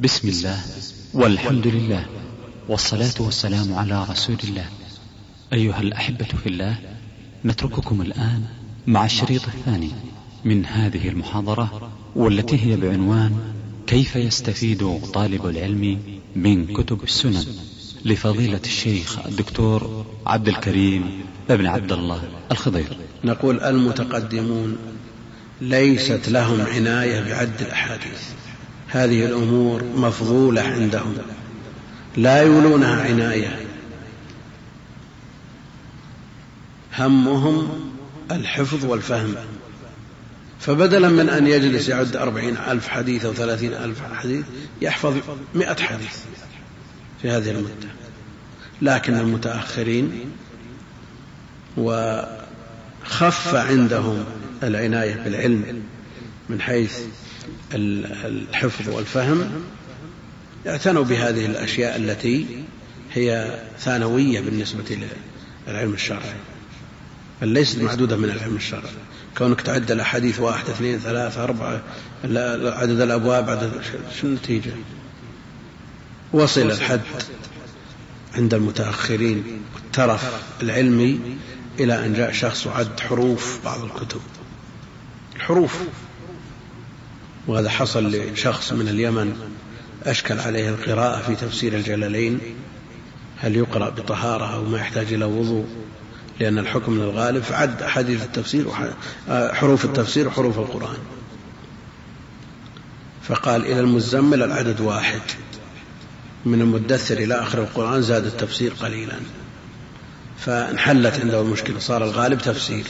[0.00, 0.60] بسم الله
[1.14, 2.06] والحمد لله
[2.68, 4.66] والصلاة والسلام على رسول الله.
[5.52, 6.78] أيها الأحبة في الله
[7.44, 8.42] نترككم الآن
[8.86, 9.90] مع الشريط الثاني
[10.44, 13.38] من هذه المحاضرة والتي هي بعنوان
[13.86, 15.98] كيف يستفيد طالب العلم
[16.36, 17.44] من كتب السنن؟
[18.04, 21.20] لفضيلة الشيخ الدكتور عبد الكريم
[21.50, 22.96] ابن عبد الله الخضير.
[23.24, 24.76] نقول المتقدمون
[25.60, 28.22] ليست لهم عناية بعد الأحاديث.
[28.88, 31.14] هذه الأمور مفضولة عندهم.
[32.16, 33.66] لا يولونها عناية.
[36.98, 37.68] همهم
[38.30, 39.34] الحفظ والفهم.
[40.60, 44.44] فبدلا من أن يجلس يعد أربعين ألف حديث أو ثلاثين ألف حديث
[44.82, 45.16] يحفظ
[45.54, 46.16] مئة حديث
[47.22, 47.88] في هذه المدة.
[48.82, 50.30] لكن المتأخرين
[51.76, 54.24] وخف عندهم
[54.62, 55.82] العناية بالعلم
[56.48, 56.98] من حيث
[57.74, 59.50] الحفظ والفهم
[60.66, 62.46] اعتنوا بهذه الأشياء التي
[63.12, 64.98] هي ثانوية بالنسبة
[65.68, 66.36] للعلم الشرعي
[67.42, 68.92] بل ليست معدودة من العلم الشرعي.
[69.38, 71.82] كونك تعد الأحاديث واحد اثنين ثلاثة أربعة
[72.80, 73.72] عدد الأبواب عدد
[74.20, 74.72] شو النتيجة؟
[76.32, 77.00] وصل الحد
[78.34, 81.20] عند المتأخرين الترف العلمي
[81.80, 84.20] إلى أن جاء شخص وعد حروف بعض الكتب.
[85.36, 85.82] الحروف
[87.46, 89.36] وهذا حصل لشخص من اليمن
[90.04, 92.40] أشكل عليه القراءة في تفسير الجلالين.
[93.38, 95.66] هل يقرأ بطهارة أو ما يحتاج إلى وضوء؟
[96.40, 98.66] لأن الحكم من الغالب فعد أحاديث التفسير
[99.28, 100.98] حروف التفسير وحروف القرآن.
[103.22, 105.20] فقال إلى المزمل العدد واحد.
[106.44, 109.16] من المدثر إلى آخر القرآن زاد التفسير قليلا.
[110.38, 112.84] فانحلت عنده المشكلة صار الغالب تفسير.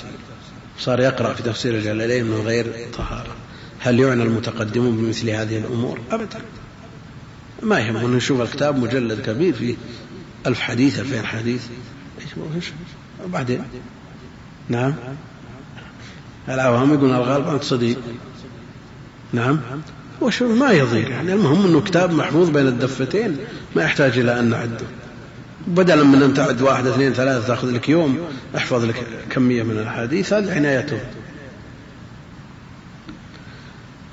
[0.79, 3.37] صار يقرأ في تفسير الجلالين من غير طهارة.
[3.87, 6.41] هل يعنى المتقدمون بمثل هذه الأمور؟ أبدا.
[7.63, 9.75] ما يهمهم نشوف الكتاب مجلد كبير فيه
[10.47, 11.63] ألف حديث ألفين حديث.
[13.25, 13.63] وبعدين
[14.69, 14.95] نعم.
[16.49, 17.99] العوام يقولون الغالب عن صديق
[19.33, 19.61] نعم.
[20.21, 23.37] وش ما يضير يعني المهم أنه كتاب محفوظ بين الدفتين
[23.77, 24.87] ما يحتاج إلى أن نعده.
[25.67, 28.19] بدلا من أن تعد واحد اثنين ثلاثة تأخذ لك يوم
[28.57, 31.01] احفظ لك كمية من الأحاديث هذه عنايته.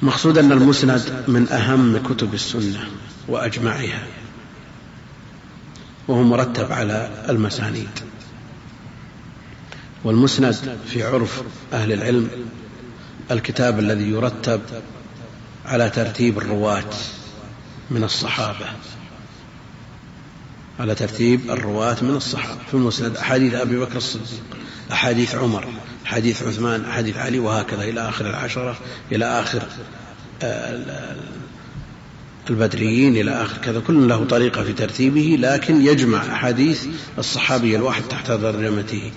[0.04, 2.88] مقصود أن المسند من أهم كتب السنة
[3.28, 4.08] وأجمعها
[6.08, 7.90] وهو مرتب على المسانيد.
[10.04, 11.42] والمسند في عرف
[11.74, 12.30] أهل العلم
[13.32, 14.62] الكتاب الذي يرتب
[15.66, 16.94] على ترتيب الرواة
[17.92, 18.66] من الصحابة
[20.80, 22.60] على ترتيب الرواة من الصحابة.
[22.68, 24.44] في المسند أحاديث أبي بكر الصديق
[24.92, 25.68] أحاديث عمر
[26.14, 28.78] أحاديث عثمان أحاديث علي وهكذا إلى آخر العشرة
[29.12, 29.64] إلى آخر
[30.44, 31.16] آه،
[32.50, 33.80] البدريين إلى آخر كذا.
[33.80, 36.86] كل له طريقة في ترتيبه لكن يجمع أحاديث
[37.18, 39.12] الصحابي الواحد تحت ترجمته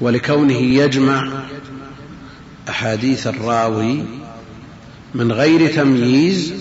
[0.00, 1.42] ولكونه يجمع
[2.68, 4.04] أحاديث الراوي
[5.14, 6.54] من غير تمييز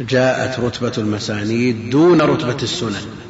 [0.00, 3.21] جاءت رتبة المسانيد دون رتبة السنن.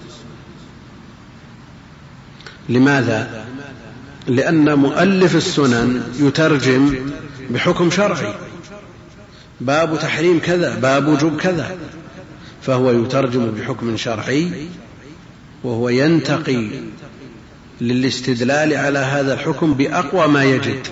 [2.69, 3.45] لماذا؟
[4.27, 6.95] لأن مؤلف السنن يترجم
[7.51, 8.35] بحكم شرعي.
[9.61, 11.77] باب تحريم كذا باب وجوب كذا.
[12.63, 14.69] فهو يترجم بحكم شرعي
[15.65, 16.71] وهو ينتقي
[17.81, 20.87] للاستدلال على هذا الحكم بأقوى ما يجد.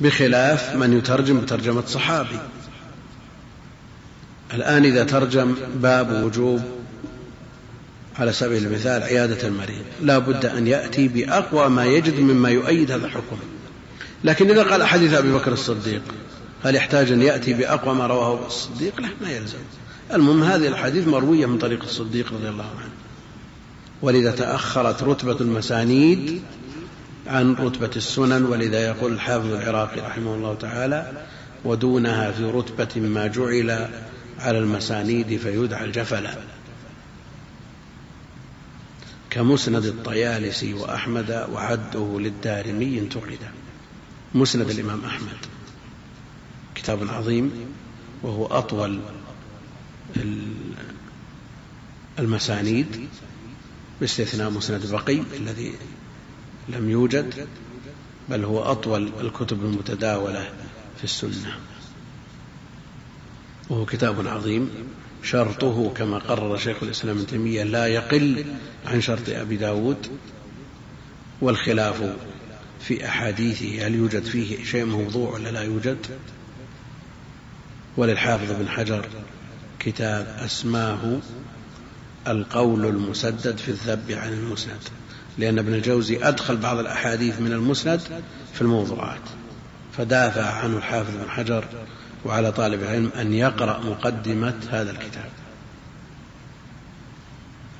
[0.00, 2.38] بخلاف من يترجم بترجمة صحابي.
[4.54, 6.81] الآن إذا ترجم باب وجوب
[8.18, 9.84] على سبيل المثال عيادة المريض.
[10.02, 13.36] لا بد أن يأتي بأقوى ما يجد مما يؤيد هذا الحكم.
[14.24, 16.02] لكن إذا قال حديث أبي بكر الصديق
[16.64, 19.58] هل يحتاج أن يأتي بأقوى ما رواه الصديق؟ لا ما يلزم.
[20.14, 22.92] المهم هذه الحديث مروية من طريق الصديق رضي الله عنه.
[24.02, 26.42] ولذا تأخرت رتبة المسانيد
[27.26, 31.12] عن رتبة السنن ولذا يقول الحافظ العراقي رحمه الله تعالى
[31.64, 33.88] ودونها في رتبة ما جعل
[34.38, 36.34] على المسانيد فيدعى الجفلا
[39.32, 43.38] كمسند الطيالسي وأحمد وعده للدارمي انتقد
[44.34, 45.36] مسند الإمام أحمد.
[46.74, 47.52] كتاب عظيم
[48.22, 49.00] وهو أطول
[52.18, 53.08] المسانيد
[54.00, 55.72] باستثناء مسند بقي الذي
[56.68, 57.48] لم يوجد
[58.28, 60.50] بل هو أطول الكتب المتداولة
[60.98, 61.58] في السنة.
[63.70, 64.70] وهو كتاب عظيم.
[65.22, 68.44] شرطه كما قرر شيخ الإسلام ابن تيمية لا يقل
[68.86, 70.06] عن شرط أبي داود
[71.40, 72.16] والخلاف
[72.80, 76.06] في أحاديثه هل يوجد فيه شيء موضوع ولا لا يوجد.
[77.96, 79.08] وللحافظ بن حجر
[79.78, 81.18] كتاب أسماه
[82.28, 84.80] القول المسدد في الذب عن المسند
[85.38, 88.00] لأن ابن الجوزي أدخل بعض الأحاديث من المسند
[88.54, 89.20] في الموضوعات
[89.98, 91.64] فدافع عنه الحافظ بن حجر
[92.24, 95.30] وعلى طالب العلم أن يقرأ مقدمة هذا الكتاب.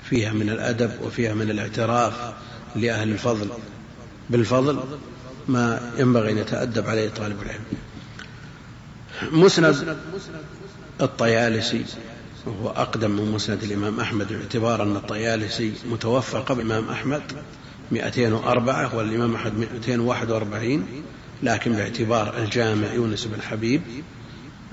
[0.04, 2.32] فيها من الأدب وفيها من الاعتراف
[2.76, 3.48] لأهل الفضل.
[4.30, 4.80] بالفضل
[5.48, 7.64] ما ينبغي أن يتأدب عليه طالب العلم.
[9.32, 9.96] مسند
[11.00, 11.84] الطيالسي
[12.46, 17.22] وهو أقدم من مسند الإمام أحمد باعتبار أن الطيالسي متوفى قبل الإمام أحمد
[17.92, 20.86] 204 والإمام أحمد 241
[21.42, 23.82] لكن باعتبار الجامع يونس بن حبيب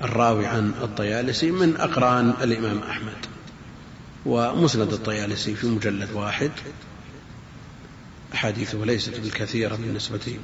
[0.04, 3.26] الراوي عن الطيالسي من أقران الإمام أحمد
[4.26, 6.52] ومسند الطيالسي في مجلد واحد.
[8.34, 10.38] أحاديثه ليست بالكثيرة بالنسبة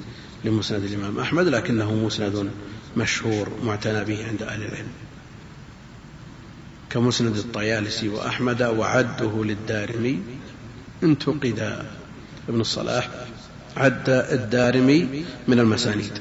[0.45, 2.51] لمسند الإمام أحمد لكنه مسند
[2.97, 4.91] مشهور معتنى به عند أهل العلم.
[6.89, 10.19] كمسند الطيالسي وأحمد وعده للدارمي
[11.03, 11.85] انتقد
[12.49, 13.09] ابن الصلاح
[13.77, 16.19] عد الدارمي من المسانيد.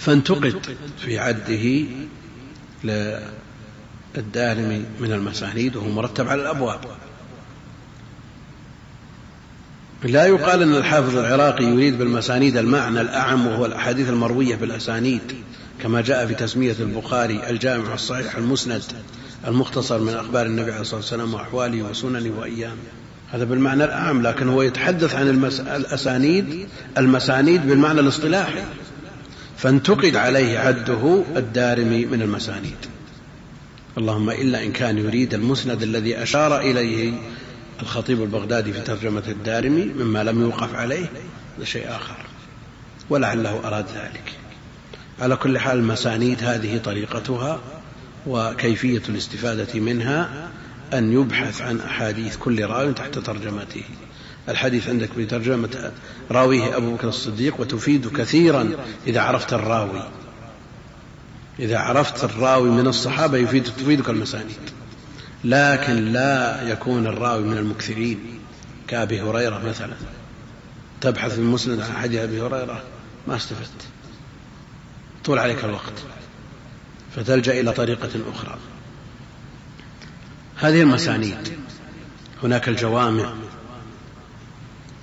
[0.00, 0.54] فانتقد
[0.98, 1.86] في عده
[4.14, 6.80] للدارمي من المسانيد وهو مرتب على الأبواب.
[10.04, 15.20] لا يقال أن الحافظ العراقي يريد بالمسانيد المعنى الأعم وهو الأحاديث المروية بالأسانيد
[15.82, 18.82] كما جاء في تسمية البخاري الجامع الصحيح المسند
[19.46, 22.76] المختصر من أخبار النبي عليه الصلاة والسلام وأحواله وسننه وأيامه.
[23.30, 25.60] هذا بالمعنى الأعم لكن هو يتحدث عن المس...
[25.60, 26.68] الأسانيد
[26.98, 28.62] المسانيد بالمعنى الاصطلاحي.
[29.60, 32.76] فانتقد عليه عده الدارمي من المسانيد.
[33.98, 37.12] اللهم إلا إن كان يريد المسند الذي أشار إليه
[37.82, 41.06] الخطيب البغدادي في ترجمة الدارمي مما لم يوقف عليه
[41.56, 42.16] هذا شيء آخر
[43.10, 44.32] ولعله أراد ذلك.
[45.20, 47.60] على كل حال المسانيد هذه طريقتها
[48.26, 50.50] وكيفية الاستفادة منها
[50.92, 53.84] أن يبحث عن أحاديث كل راو تحت ترجمته.
[54.48, 55.92] الحديث عندك بترجمة
[56.30, 58.70] راويه أبو بكر الصديق وتفيد كثيرا
[59.06, 60.08] إذا عرفت الراوي.
[61.58, 64.70] إذا عرفت الراوي من الصحابة يفيد تفيدك المسانيد.
[65.44, 68.40] لكن لا يكون الراوي من المكثرين
[68.88, 69.94] كأبي هريرة مثلا.
[71.00, 72.82] تبحث في المسند عن حديث أبي هريرة
[73.28, 73.88] ما استفدت.
[75.24, 75.92] طول عليك الوقت.
[77.16, 78.58] فتلجأ إلى طريقة أخرى.
[80.56, 81.58] هذه المسانيد.
[82.42, 83.32] هناك الجوامع.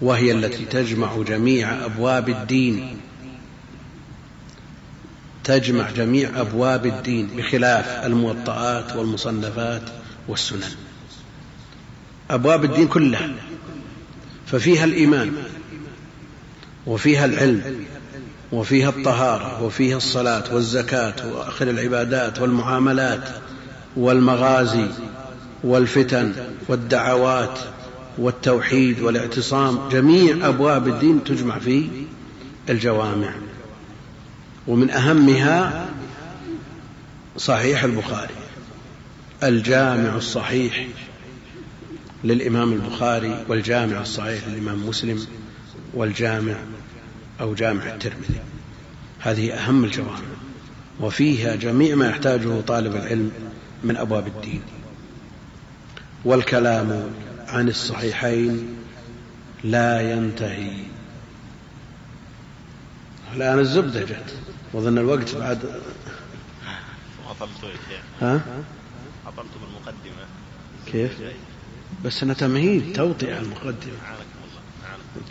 [0.01, 2.97] وهي التي تجمع جميع أبواب الدين.
[5.43, 9.81] تجمع جميع أبواب الدين بخلاف الموطئات والمصنفات
[10.27, 10.71] والسنن.
[12.29, 13.29] أبواب الدين كلها
[14.47, 15.33] ففيها الإيمان
[16.87, 17.85] وفيها العلم
[18.51, 23.29] وفيها الطهارة وفيها الصلاة والزكاة وآخر العبادات والمعاملات
[23.95, 24.87] والمغازي
[25.63, 26.33] والفتن
[26.67, 27.59] والدعوات
[28.17, 31.89] والتوحيد والاعتصام جميع أبواب الدين تجمع في
[32.69, 33.33] الجوامع.
[34.67, 35.89] ومن أهمها
[37.37, 38.33] صحيح البخاري
[39.43, 40.87] الجامع الصحيح
[42.23, 45.27] للإمام البخاري والجامع الصحيح للإمام مسلم
[45.93, 46.55] والجامع
[47.41, 48.41] أو جامع الترمذي.
[49.19, 50.37] هذه أهم الجوامع
[50.99, 53.31] وفيها جميع ما يحتاجه طالب العلم
[53.83, 54.61] من أبواب الدين.
[56.25, 57.11] والكلام
[57.47, 58.75] عن الصحيحين
[59.63, 60.71] لا ينتهي.
[63.35, 64.33] الآن الزبدة جت
[64.73, 65.81] وظن الوقت بعد.
[68.21, 68.41] ها؟
[69.25, 70.25] عطلت بالمقدمة.
[70.85, 71.17] كيف؟
[72.05, 73.97] بس أنا تمهيد توطئة المقدمة.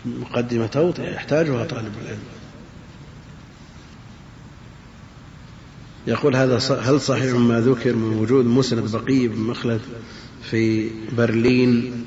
[0.05, 2.23] مقدمة توطئة يحتاجها طالب العلم.
[6.07, 9.81] يقول هذا هل صحيح ما ذكر من وجود مسند بقي بن مخلد
[10.51, 12.05] في برلين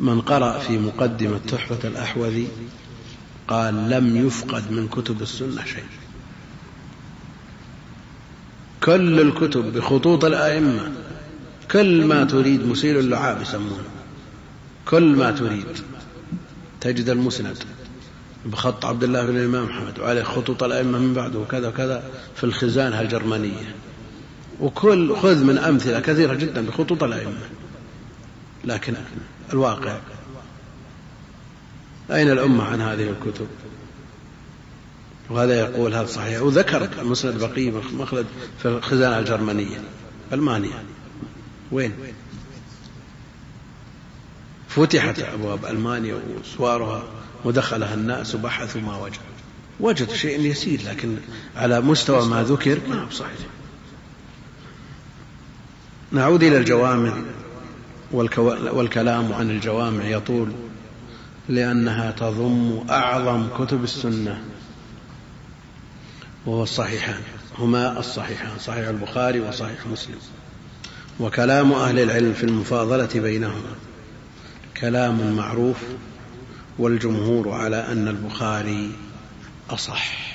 [0.00, 2.48] من قرأ في مقدمة تحفة الأحوذي
[3.48, 5.84] قال لم يفقد من كتب السنة شيء.
[8.84, 10.92] كل الكتب بخطوط الأئمة
[11.70, 13.84] كل ما تريد مسيل اللعاب يسمونه.
[14.86, 15.66] كل ما تريد.
[16.80, 17.58] تجد المسند
[18.46, 22.02] بخط عبد الله بن الإمام محمد وعليه خطوط الأئمة من بعده وكذا وكذا
[22.36, 23.74] في الخزانة الجرمانية
[24.60, 27.48] وكل خذ من أمثلة كثيرة جدا بخطوط الأئمة.
[28.64, 28.94] لكن
[29.52, 29.98] الواقع
[32.10, 33.46] أين الأمة عن هذه الكتب؟
[35.30, 36.42] وهذا يقول هذا صحيح.
[36.42, 38.26] وذكر مسند بقي مخلد
[38.58, 39.80] في الخزانة الجرمانية
[40.32, 40.84] ألمانيا.
[41.72, 41.94] وين؟
[44.68, 47.04] فتحت أبواب ألمانيا وسوارها
[47.44, 49.22] ودخلها الناس وبحثوا ما وجدوا
[49.80, 51.16] وجدوا شيء يسير لكن
[51.56, 53.38] على مستوى ما ذكر ما هو صحيح.
[56.12, 57.12] نعود إلى الجوامع
[58.72, 60.52] والكلام عن الجوامع يطول
[61.48, 64.42] لأنها تضم أعظم كتب السنة
[66.46, 67.20] وهو الصحيحان.
[67.58, 70.18] هما الصحيحان صحيح البخاري وصحيح مسلم.
[71.20, 73.74] وكلام أهل العلم في المفاضلة بينهما
[74.80, 75.76] كلام معروف
[76.78, 78.92] والجمهور على أن البخاري
[79.70, 80.34] أصح.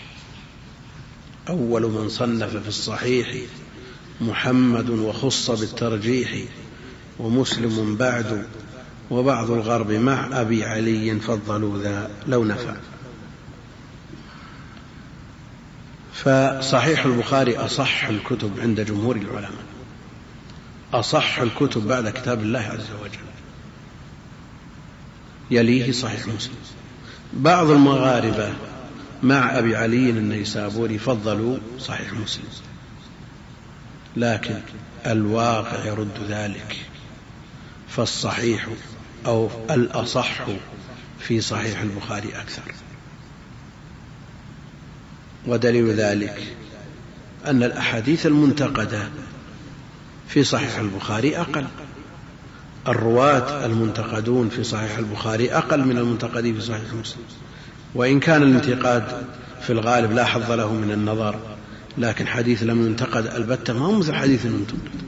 [1.50, 3.28] أول من صنف في الصحيح
[4.24, 6.36] محمد وخص بالترجيح
[7.20, 8.46] ومسلم بعد
[9.12, 12.76] وبعض الغرب مع أبي علي فضلوا ذا لو نفع.
[16.14, 19.64] فصحيح البخاري أصح الكتب عند جمهور العلماء.
[20.94, 23.20] أصح الكتب بعد كتاب الله عز وجل.
[25.52, 26.54] يليه صحيح مسلم.
[27.34, 28.54] بعض المغاربة
[29.24, 32.44] مع أبي علي النيسابوري فضلوا صحيح مسلم.
[34.18, 34.60] لكن
[35.06, 36.78] الواقع يرد ذلك
[37.90, 38.68] فالصحيح
[39.26, 40.46] أو الأصح
[41.20, 42.62] في صحيح البخاري أكثر.
[45.48, 46.56] ودليل ذلك
[47.48, 49.10] أن الأحاديث المنتقدة
[50.28, 51.66] في صحيح البخاري أقل.
[52.88, 57.24] الرواة المنتقدون في صحيح البخاري أقل من المنتقدين في صحيح مسلم.
[57.96, 59.26] وإن كان الانتقاد
[59.62, 61.40] في الغالب لا حظ له من النظر
[61.98, 65.02] لكن حديث لم ينتقد البتة ما هو مثل حديث ينتقد.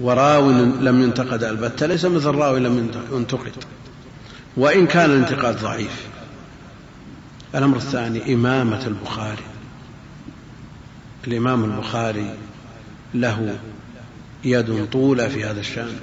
[0.00, 3.52] وراو لم ينتقد البتة ليس مثل راوي لم ينتقد.
[4.56, 6.06] وإن كان الانتقاد ضعيف.
[7.54, 9.44] الأمر الثاني إمامة البخاري.
[11.26, 12.34] الإمام البخاري
[13.14, 13.58] له
[14.44, 16.00] يد طولة في هذا الشأن.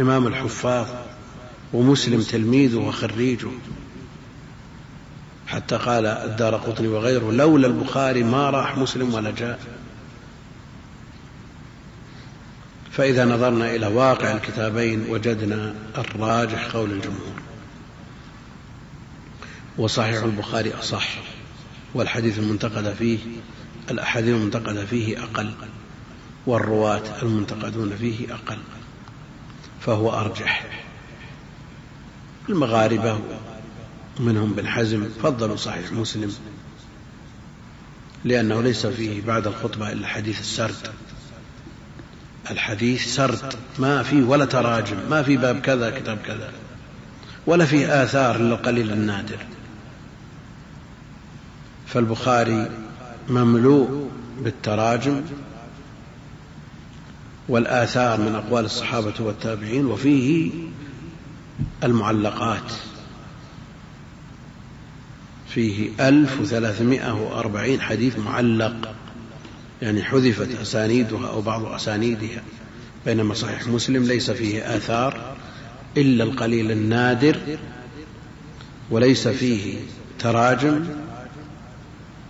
[0.00, 0.86] إمام الحفاظ
[1.72, 3.48] ومسلم تلميذه وخريجه.
[5.46, 9.58] حتى قال الدار قطني وغيره لولا البخاري ما راح مسلم ولا جاء.
[12.92, 17.34] فإذا نظرنا إلى واقع الكتابين وجدنا الراجح قول الجمهور.
[19.78, 21.08] وصحيح البخاري أصح
[21.94, 23.18] والحديث المنتقد فيه
[23.90, 25.54] الأحاديث المنتقدة فيه أقل
[26.46, 28.58] والرواة المنتقدون فيه أقل
[29.80, 30.66] فهو أرجح.
[32.48, 33.20] المغاربة
[34.20, 36.34] منهم بن حزم فضلوا صحيح مسلم.
[38.24, 40.90] لأنه ليس فيه بعد الخطبة إلا حديث السرد.
[42.50, 43.54] الحديث سرد.
[43.78, 46.52] ما في ولا تراجم ما في باب كذا كتاب كذا.
[47.46, 49.38] ولا فيه آثار إلا القليل النادر.
[51.86, 52.70] فالبخاري
[53.28, 55.22] مملوء بالتراجم
[57.48, 60.50] والآثار من أقوال الصحابة والتابعين وفيه
[61.84, 62.72] المعلقات.
[65.54, 68.94] فيه ألف وثلاثمائة وأربعين حديث معلق.
[69.82, 72.42] يعني حذفت أسانيدها أو بعض أسانيدها.
[73.06, 75.36] بينما صحيح مسلم ليس فيه آثار
[75.96, 77.36] إلا القليل النادر
[78.90, 79.74] وليس فيه
[80.18, 80.84] تراجم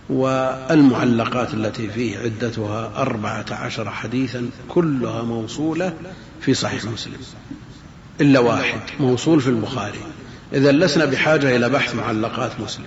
[0.09, 5.93] والمعلقات التي فيه عدتها أربعة عشر حديثا كلها موصولة
[6.41, 7.17] في صحيح مسلم.
[8.21, 9.99] إلا واحد موصول في البخاري.
[10.53, 12.85] إذا لسنا بحاجة إلى بحث معلقات مسلم.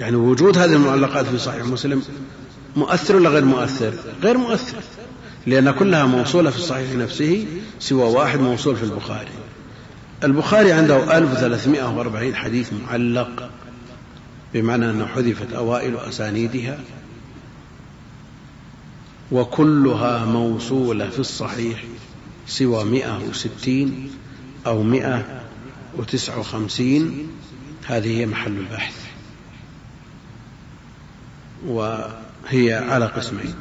[0.00, 2.02] يعني وجود هذه المعلقات في صحيح مسلم
[2.76, 4.76] مؤثر ولا غير مؤثر؟ غير مؤثر
[5.46, 7.46] لأن كلها موصولة في الصحيح نفسه
[7.80, 9.28] سوى واحد موصول في البخاري.
[10.24, 13.50] البخاري عنده 1340 حديث معلق
[14.54, 16.78] بمعنى أنه حذفت أوائل أسانيدها
[19.32, 21.84] وكلها موصولة في الصحيح
[22.46, 24.10] سوى مئة وستين
[24.66, 25.42] أو مئة
[25.96, 27.28] وتسعة وخمسين.
[27.86, 29.09] هذه هي محل البحث.
[31.66, 33.54] وهي على قسمين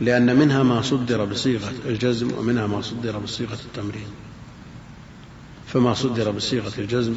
[0.00, 4.08] لأن منها ما صدر بصيغة الجزم ومنها ما صدر بصيغة التمرين.
[5.66, 7.14] فما صدر بصيغة الجزم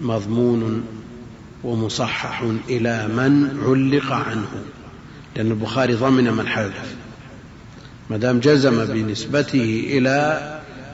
[0.00, 0.84] مضمون
[1.64, 4.48] ومصحح إلى من علق عنه
[5.36, 6.96] لأن البخاري ضمن من حذف.
[8.10, 10.40] ما دام جزم بنسبته إلى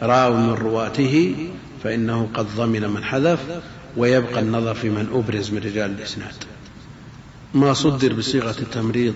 [0.03, 1.35] راو من رواته
[1.85, 3.39] فإنه قد ضمن من حذف
[3.97, 6.35] ويبقى النظر في من أبرز من رجال الإسناد.
[7.55, 9.15] ما صدر بصيغة التمريض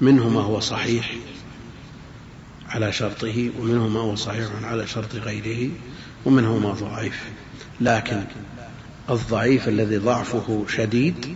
[0.00, 1.14] منه ما هو صحيح
[2.68, 5.70] على شرطه ومنه ما هو صحيح على شرط غيره
[6.24, 7.24] ومنه ما ضعيف.
[7.80, 8.22] لكن
[9.10, 11.34] الضعيف الذي ضعفه شديد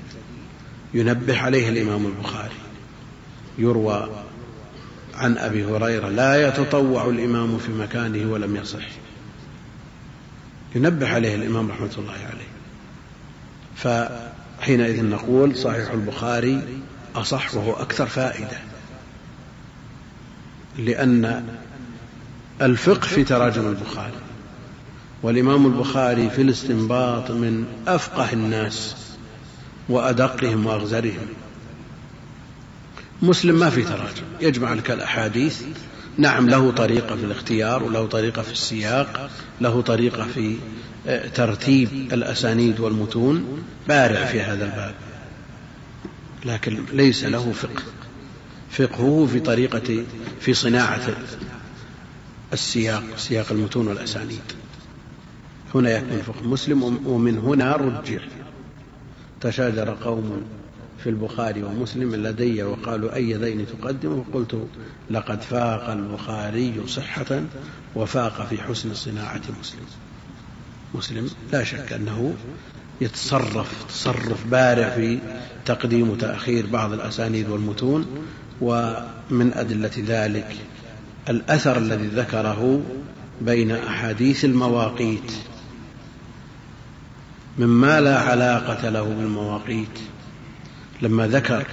[0.95, 2.55] ينبه عليه الإمام البخاري.
[3.59, 4.25] يروى
[5.15, 8.87] عن أبي هريرة لا يتطوع الإمام في مكانه ولم يصح.
[10.75, 12.49] ينبه عليه الإمام رحمة الله عليه.
[14.65, 16.61] فحينئذ نقول صحيح البخاري
[17.15, 18.59] أصح وهو أكثر فائدة
[20.79, 21.45] لأن
[22.63, 24.21] الفقه في تراجم البخاري
[25.23, 28.97] والإمام البخاري في الاستنباط من أفقه الناس
[29.89, 31.27] وأدقهم وأغزرهم.
[33.23, 35.63] مسلم ما في تراجم يجمع لك الأحاديث
[36.19, 39.31] نعم له طريقة في الاختيار وله طريقة في السياق
[39.61, 40.57] له طريقة في
[41.35, 44.95] ترتيب الأسانيد والمتون بارع في هذا الباب
[46.45, 47.83] لكن ليس له فقه.
[48.71, 50.05] فقهه في طريقة
[50.41, 51.17] في صناعة
[52.53, 54.53] السياق سياق المتون والأسانيد.
[55.75, 58.21] هنا يكون فقه مسلم ومن هنا رجع.
[59.41, 60.43] تشاجر قوم
[61.05, 64.67] في البخاري ومسلم لدي وقالوا أي ذين تقدم وقلت
[65.11, 67.43] لقد فاق البخاري صحة
[67.97, 69.87] وفاق في حسن صناعة مسلم.
[70.95, 72.35] مسلم لا شك أنه
[73.01, 75.19] يتصرف تصرف بارع في
[75.67, 78.07] تقديم وتأخير بعض الأسانيد والمتون
[78.61, 80.57] ومن أدلة ذلك
[81.29, 82.81] الأثر الذي ذكره
[83.41, 85.33] بين أحاديث المواقيت
[87.59, 89.99] مما لا علاقة له بالمواقيت.
[91.03, 91.67] لما ذكر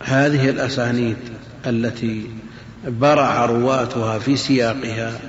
[0.00, 1.16] هذه الأسانيد
[1.66, 2.30] التي
[2.86, 5.20] برع رواتها في سياقها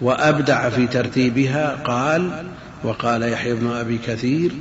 [0.00, 2.48] وأبدع في ترتيبها قال
[2.84, 4.52] وقال يحيى بن أبي كثير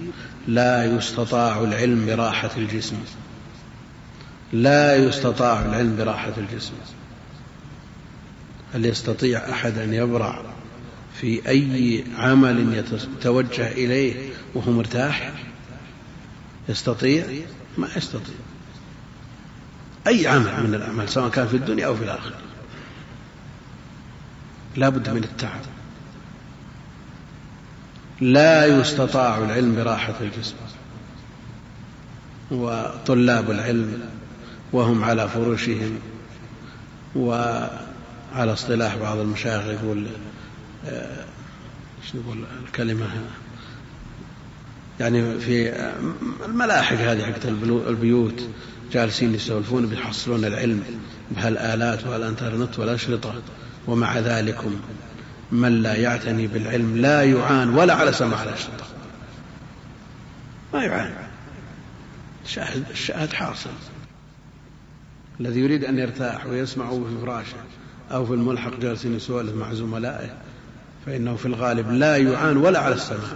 [0.48, 2.96] لا يستطاع العلم براحة الجسم.
[4.54, 6.74] لا يستطاع العلم براحة الجسم.
[8.74, 10.42] هل يستطيع أحد أن يبرع
[11.22, 12.86] في أي عمل
[13.18, 15.34] يتوجه إليه وهو مرتاح؟
[16.70, 17.26] يستطيع؟
[17.78, 18.36] ما يستطيع.
[20.08, 22.49] أي عمل من الأعمال سواء كان في الدنيا أو في الآخرة.
[24.76, 25.62] لا بد من التعب.
[28.22, 30.56] لا يستطاع العلم براحة الجسم.
[32.52, 34.00] وطلاب العلم
[34.74, 36.00] وهم على فرشهم
[37.16, 40.08] وعلى اصطلاح بعض المشايخ يقول
[40.86, 41.26] آه،
[42.12, 43.08] شو نقول الكلمة
[45.00, 45.74] يعني في
[46.46, 47.46] الملاحق هذه حقت
[47.88, 48.44] البيوت
[48.94, 50.84] جالسين يسولفون بيحصلون العلم
[51.32, 53.34] بهالآلات والإنترنت والأشرطة.
[53.90, 54.58] ومع ذلك
[55.52, 58.86] من لا يعتني بالعلم لا يعان ولا على سماع الأشرطة
[60.74, 61.14] ما يعان.
[62.46, 63.70] الشاهد الشاهد حاصل.
[65.40, 67.58] الذي يريد أن يرتاح ويسمع في فراشه
[68.12, 70.30] أو في الملحق جالسين يسولف مع زملائه
[71.06, 73.30] فإنه في الغالب لا يعان ولا على السماع.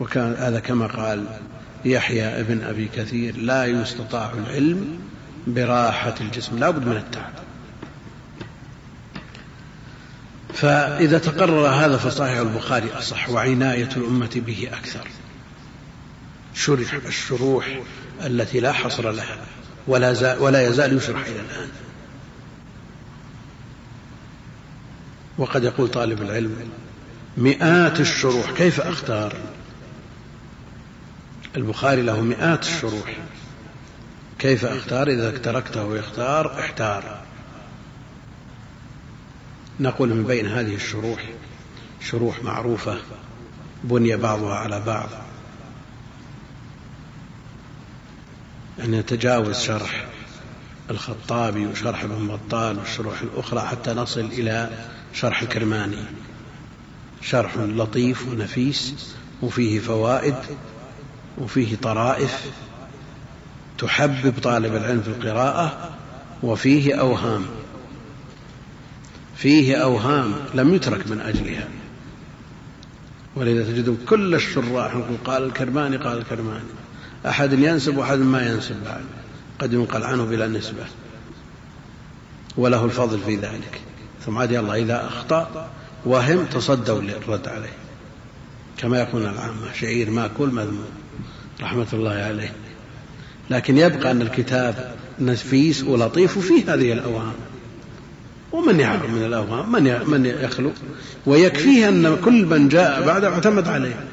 [0.00, 1.24] وكان هذا كما قال
[1.84, 4.98] يحيى ابن أبي كثير لا يستطاع العلم
[5.46, 7.45] براحة الجسم لا بد من التعب.
[10.56, 15.08] فإذا تقرر هذا فصحيح البخاري أصح وعناية الأمة به أكثر.
[16.54, 17.80] شرح الشروح
[18.26, 19.38] التي لا حصر لها
[19.86, 21.68] ولا, ولا يزال يشرح إلى الآن.
[25.38, 26.70] وقد يقول طالب العلم
[27.36, 29.36] مئات الشروح كيف أختار؟
[31.56, 33.16] البخاري له مئات الشروح.
[34.38, 37.25] كيف أختار؟ إذا تركته يختار احتار.
[39.80, 41.24] نقول من بين هذه الشروح
[42.00, 42.98] شروح معروفة
[43.84, 45.08] بني بعضها على بعض.
[48.84, 50.06] أن يتجاوز شرح
[50.90, 54.70] الخطابي وشرح ابن بطال والشروح الأخرى حتى نصل إلى
[55.14, 56.04] شرح الكرماني
[57.22, 60.34] شرح لطيف ونفيس وفيه فوائد
[61.38, 62.50] وفيه طرائف
[63.78, 65.90] تحبب طالب العلم في القراءة
[66.42, 67.46] وفيه أوهام.
[69.36, 71.68] فيه أوهام لم يترك من أجلها.
[73.36, 76.64] ولذا تجد كل الشراح يقول قال الكرماني قال الكرماني.
[77.26, 79.04] أحد ينسب وأحد ما ينسب بعد.
[79.58, 80.84] قد ينقل عنه بلا نسبة.
[82.56, 83.80] وله الفضل في ذلك.
[84.26, 85.70] ثم عاد الله إذا أخطأ
[86.04, 87.76] وهم تصدوا للرد عليه.
[88.78, 90.90] كما يقول العامة شعير ماكول مذموم.
[91.60, 92.52] رحمة الله عليه.
[93.50, 97.34] لكن يبقى أن الكتاب نفيس ولطيف وفيه هذه الأوهام.
[98.56, 100.72] ومن يعلم من الأوهام من من يخلق
[101.26, 104.04] ويكفيه أن كل من جاء بعده اعتمد عليه.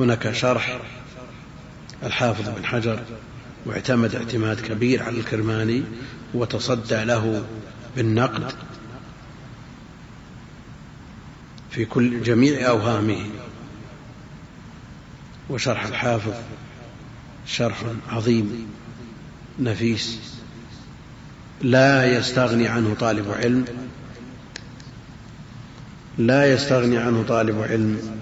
[0.00, 0.78] هناك شرح.
[2.02, 3.02] الحافظ بن حجر
[3.66, 5.82] واعتمد اعتماد كبير على الكرماني
[6.34, 7.46] وتصدى له
[7.96, 8.52] بالنقد
[11.70, 13.26] في كل جميع أوهامه.
[15.50, 16.34] وشرح الحافظ
[17.46, 18.66] شرح عظيم
[19.58, 20.35] نفيس.
[21.62, 23.64] لا يستغني عنه طالب علم.
[26.18, 28.20] لا يستغني عنه طالب علم.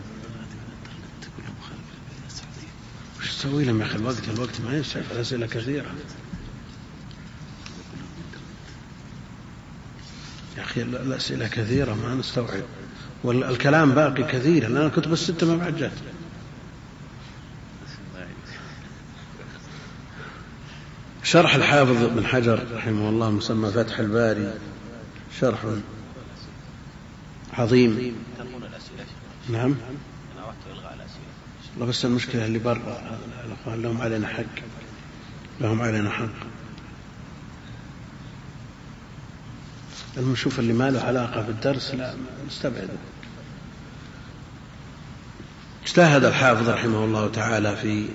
[3.21, 5.95] وش تسوي لهم يا أخي الوقت؟ الوقت ما يسعف الاسئله كثيرة.
[10.57, 12.63] يا أخي الاسئله كثيرة ما نستوعب.
[13.25, 14.69] والكلام باقي كثير.
[14.69, 15.93] لأن الكتب السته ما بعد جات.
[21.25, 24.55] شرح الحافظ بن حجر رحمه الله مسمى فتح الباري
[25.41, 25.59] شرح
[27.59, 28.17] عظيم.
[29.49, 29.75] نعم.
[31.75, 34.45] الله بس المشكلة اللي برا الأخوان لهم علينا حق
[35.61, 36.47] لهم علينا حق.
[40.17, 42.15] المشوف اللي ما له علاقة بالدرس لا
[42.47, 42.89] نستبعد
[45.85, 48.09] اجتهد الحافظ رحمه الله تعالى في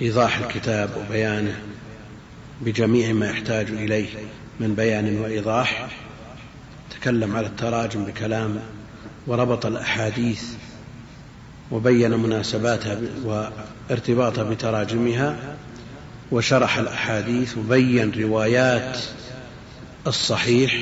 [0.00, 1.62] إيضاح الكتاب وبيانه.
[2.60, 4.08] بجميع ما يحتاج إليه
[4.60, 5.88] من بيان وإيضاح
[6.90, 8.60] تكلم على التراجم بكلام
[9.26, 10.42] وربط الأحاديث
[11.70, 15.56] وبين مناسباتها وارتباطها بتراجمها
[16.32, 18.98] وشرح الأحاديث وبين روايات
[20.06, 20.76] الصحيح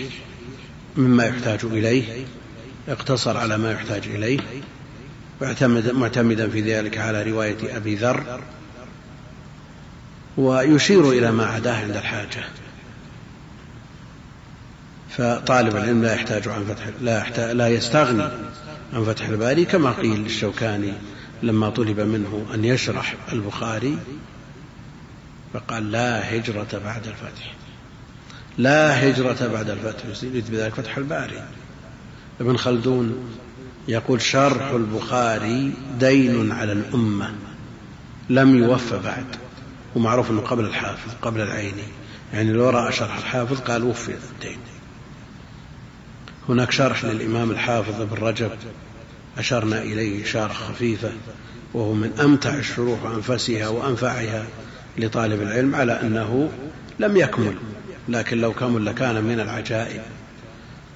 [0.97, 2.25] مما يحتاج إليه
[2.89, 4.39] اقتصر على ما يحتاج إليه
[5.93, 8.41] معتمدا في ذلك على رواية أبي ذر
[10.37, 12.45] ويشير إلى ما عداه عند الحاجة.
[15.11, 18.29] فطالب العلم لا يحتاج عن فتح لا يحتاج لا يستغني
[18.93, 20.93] عن فتح الباري كما قيل للشوكاني
[21.43, 23.99] لما طلب منه أن يشرح البخاري
[25.53, 27.55] فقال لا هجرة بعد الفتح.
[28.59, 31.45] لا هجرة بعد الفتح يريد بذلك فتح الباري.
[32.41, 33.29] ابن خلدون
[33.89, 37.35] يقول شرح البخاري دين على الأمة
[38.31, 39.27] لم يوفى بعد.
[39.97, 41.85] ومعروف أنه قبل الحافظ قبل العيني.
[42.33, 44.59] يعني لو رأى شرح الحافظ قال وفي الدين.
[46.49, 48.51] هناك شرح للإمام الحافظ ابن رجب.
[49.39, 51.13] أشرنا إليه إشارة خفيفة
[51.75, 54.47] وهو من أمتع الشروح وأنفسها وأنفعها
[54.99, 56.51] لطالب العلم على أنه
[56.99, 57.55] لم يكمل
[58.09, 60.03] لكن لو كمل لكان من العجائب.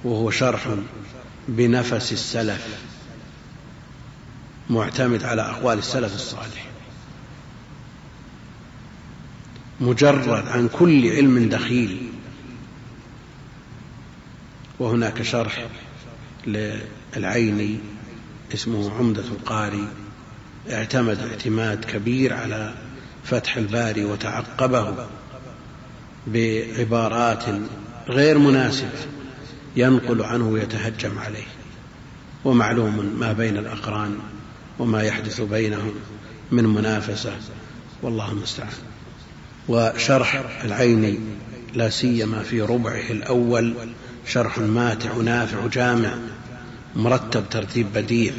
[0.03, 0.67] وهو شرح
[1.47, 2.67] بنفس السلف
[4.69, 6.70] معتمد على أقوال السلف الصالح.
[9.81, 12.09] مجرد عن كل علم دخيل.
[14.79, 15.67] وهناك شرح
[16.47, 17.79] للعيني
[18.53, 19.87] اسمه عمدة القاري.
[20.69, 22.73] اعتمد اعتماد كبير على
[23.23, 25.07] فتح الباري وتعقبه
[26.27, 27.45] بعبارات
[28.07, 28.99] غير مناسبة
[29.75, 31.47] ينقل عنه ويتهجم عليه.
[32.45, 34.17] ومعلوم ما بين الأقران
[34.79, 35.93] وما يحدث بينهم
[36.51, 37.33] من منافسة.
[38.01, 38.90] والله المستعان.
[39.71, 41.19] وشرح العيني
[41.73, 43.73] لا سيما في ربعه الأول
[44.27, 46.13] شرح ماتع نافع جامع
[46.95, 48.33] مرتب ترتيب بديع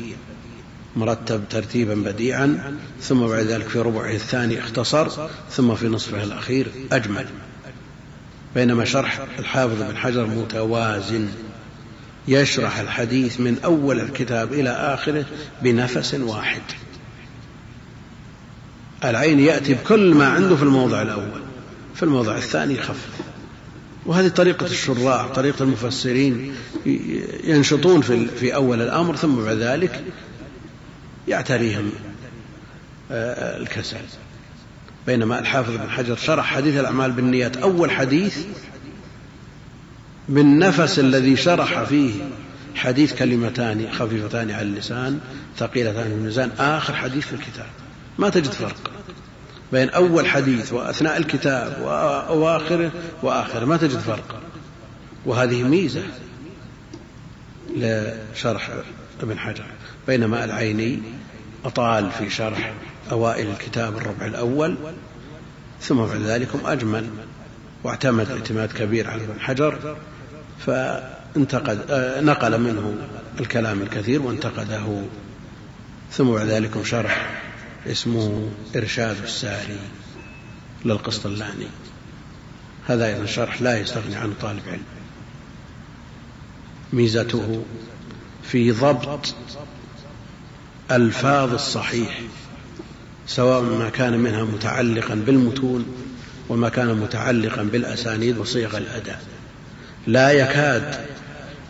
[0.97, 7.27] مرتب ترتيبا بديعا ثم بعد ذلك في ربعه الثاني اختصر ثم في نصفه الأخير أجمل.
[8.55, 11.29] بينما شرح الحافظ بن حجر متوازن
[12.29, 15.25] يشرح الحديث من أول الكتاب إلى آخره
[15.62, 16.62] بنفس واحد.
[19.04, 21.42] العين يأتي بكل ما عنده في الموضع الأول
[21.94, 23.22] في الموضع الثاني يخفف
[24.06, 26.54] وهذه طريقة الشراح طريقة المفسرين
[27.44, 30.04] ينشطون في, في أول الأمر ثم بعد ذلك
[31.28, 31.90] يعتريهم
[33.10, 33.96] آه، الكسل.
[35.06, 38.38] بينما الحافظ بن حجر شرح حديث الأعمال بالنيات أول حديث
[40.28, 42.12] بالنفس الذي شرح فيه
[42.74, 45.20] حديث كلمتان خفيفتان على اللسان
[45.58, 47.66] ثقيلتان في الميزان آخر حديث في الكتاب.
[48.18, 48.90] ما تجد فرق
[49.72, 52.90] بين أول حديث وأثناء الكتاب وأواخره
[53.22, 54.40] وآخره ما تجد فرق.
[55.27, 56.03] وهذه ميزة
[57.77, 58.70] لشرح
[59.22, 59.64] ابن حجر
[60.07, 61.03] بينما العيني
[61.64, 62.72] أطال في شرح
[63.12, 64.77] أوائل الكتاب الربع الأول
[65.81, 67.07] ثم بعد ذلك أجمل
[67.85, 69.96] واعتمد اعتماد كبير على ابن حجر
[70.66, 72.94] فانتقد آه، نقل منه
[73.40, 75.03] الكلام الكثير وانتقده
[76.12, 77.41] ثم بعد ذلك شرح
[77.87, 79.81] اسمه إرشاد الساري
[80.85, 81.68] للقسطلاني.
[82.87, 84.85] هذا أيضا شرح لا يستغني عنه طالب علم.
[86.92, 87.62] ميزته
[88.42, 89.35] في ضبط
[90.90, 92.21] ألفاظ الصحيح
[93.27, 95.87] سواء ما كان منها متعلقا بالمتون
[96.49, 99.23] وما كان متعلقا بالأسانيد وصيغ الأداء
[100.07, 101.07] لا يكاد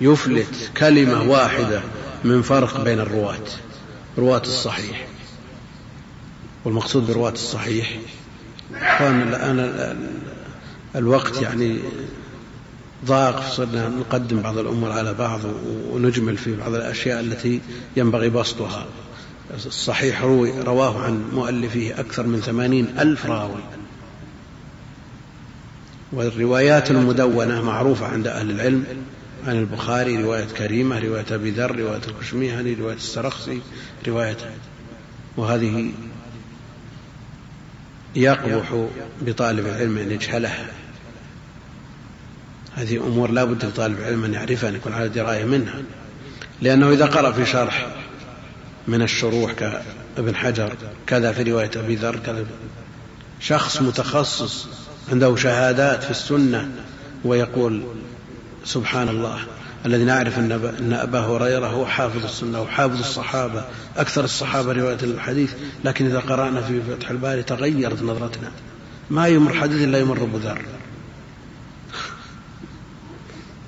[0.01, 1.81] يفلت كلمة واحدة
[2.25, 3.47] من فرق بين الرواة
[4.19, 5.07] رواة الصحيح.
[6.65, 7.99] والمقصود برواة الصحيح.
[9.01, 9.97] الآن
[10.97, 11.79] الوقت يعني
[13.05, 15.41] ضاق صرنا نقدم بعض الأمور على بعض
[15.91, 17.61] ونجمل في بعض الأشياء التي
[17.97, 18.87] ينبغي بسطها.
[19.55, 23.63] الصحيح روي رواه عن مؤلفيه أكثر من ثمانين ألف راوي.
[26.13, 28.85] والروايات المدونة معروفة عند أهل العلم
[29.47, 33.61] عن البخاري رواية كريمة رواية أبي ذر رواية الكشميهني رواية السرخسي
[34.09, 34.37] رواية
[35.37, 35.93] وهذه
[38.17, 38.87] يقبح
[39.21, 40.67] بطالب العلم أن يجهلها.
[42.75, 45.83] هذه أمور لا بد لطالب العلم أن يعرفها أن يكون على دراية منها.
[46.63, 47.87] لأنه إذا قرأ في شرح
[48.89, 52.45] من الشروح كابن حجر كذا في رواية أبي ذر كذا
[53.41, 54.67] شخص متخصص
[55.13, 56.71] عنده شهادات في السنة
[57.25, 57.83] ويقول
[58.65, 59.39] سبحان الله
[59.87, 63.65] الذي نعرف أن أبا هريرة هو حافظ السنة وحافظ الصحابة
[63.97, 65.53] أكثر الصحابة رواية الحديث
[65.85, 68.51] لكن إذا قرأنا في فتح الباري تغيرت نظرتنا.
[69.11, 70.63] ما يمر حديث إلا يمر أبو ذر.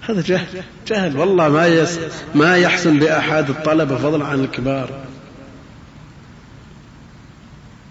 [0.09, 1.99] هذا جهل جهل والله ما يس
[2.35, 4.91] ما يحسن بأحد الطلبة فضلا عن الكبار.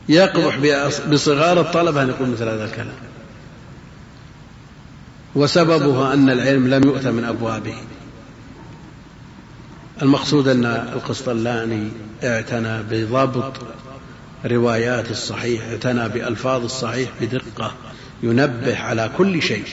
[0.10, 0.58] يقبح
[1.12, 2.96] بصغار الطلبة أن يقول مثل هذا الكلام.
[5.36, 7.76] وسببها أن العلم لم يؤت من أبوابه.
[10.02, 11.88] المقصود أن القسطلاني
[12.24, 13.54] اعتنى بضبط
[14.46, 17.74] روايات الصحيح اعتنى بألفاظ الصحيح بدقة
[18.24, 19.64] ينبه على كل شيء.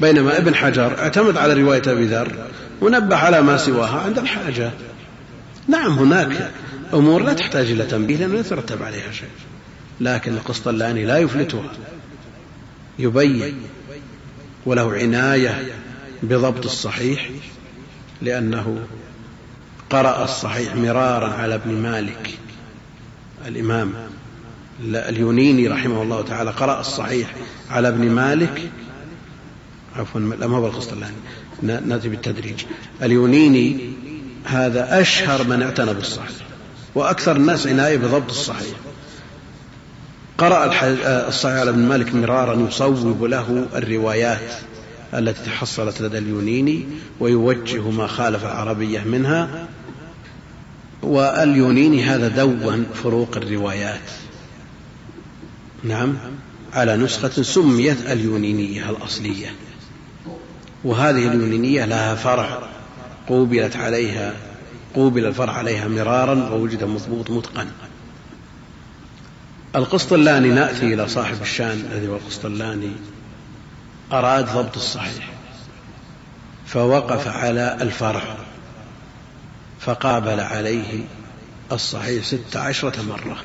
[0.00, 2.32] بينما ابن حجر اعتمد على رواية أبي ذر
[2.80, 4.72] ونبه على ما سواها عند الحاجة.
[5.68, 6.50] نعم هناك
[6.94, 9.28] أمور لا تحتاج إلى تنبيه لأنه يترتب عليها شيء
[10.00, 11.72] لكن القسطلاني لا يفلتها.
[12.98, 13.54] يبين
[14.66, 15.62] وله عناية
[16.22, 17.30] بضبط الصحيح
[18.22, 18.78] لأنه
[19.90, 22.38] قرأ الصحيح مرارا على ابن مالك
[23.46, 23.92] الإمام
[24.84, 27.34] اليونيني رحمه الله تعالى قرأ الصحيح
[27.70, 28.70] على ابن مالك
[29.96, 31.16] عفوا لا ما هو القسطلاني
[31.62, 32.64] نأتي بالتدريج.
[33.02, 33.90] اليونيني
[34.44, 36.46] هذا أشهر من اعتنى بالصحيح
[36.94, 38.76] وأكثر الناس عناية بضبط الصحيح.
[40.38, 40.70] قرأ
[41.28, 44.52] الصحيح على ابن مالك مرارا يصوب له الروايات
[45.14, 46.86] التي تحصلت لدى اليونيني
[47.20, 49.68] ويوجه ما خالف العربية منها
[51.02, 54.10] واليونيني هذا دون فروق الروايات.
[55.84, 56.18] نعم
[56.72, 59.54] على نسخة سميت اليونينية الأصلية.
[60.84, 62.68] وهذه اليونينية لها فرع
[63.28, 64.34] قوبلت عليها
[64.94, 67.66] قوبل الفرع عليها مرارا ووجد مضبوط متقن.
[69.76, 72.92] القسطلاني نأتي إلى صاحب الشان الذي هو القسطلاني
[74.12, 75.30] أراد ضبط الصحيح
[76.66, 78.47] فوقف على الفرع.
[79.80, 81.04] فقابل عليه
[81.72, 83.36] الصحيح ست عشرة مرة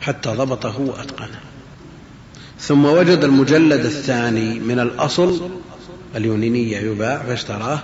[0.00, 1.40] حتى ضبطه وأتقنه.
[2.60, 5.50] ثم وجد المجلد الثاني من الأصل
[6.16, 7.80] اليونينية يباع فاشتراه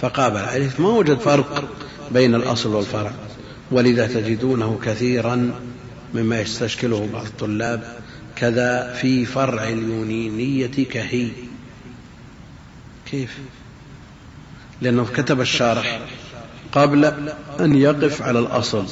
[0.00, 0.70] فقابل عليه.
[0.78, 1.68] ما وجد فرق
[2.10, 3.12] بين الأصل والفرع.
[3.70, 5.60] ولذا تجدونه كثيرا
[6.14, 7.96] مما يستشكله بعض الطلاب.
[8.36, 11.28] كذا في فرع اليونينية كهي.
[13.10, 13.38] كيف؟
[14.82, 16.00] لأنه كتب الشارح
[16.78, 17.04] قبل
[17.60, 18.84] أن يقف على الأصل.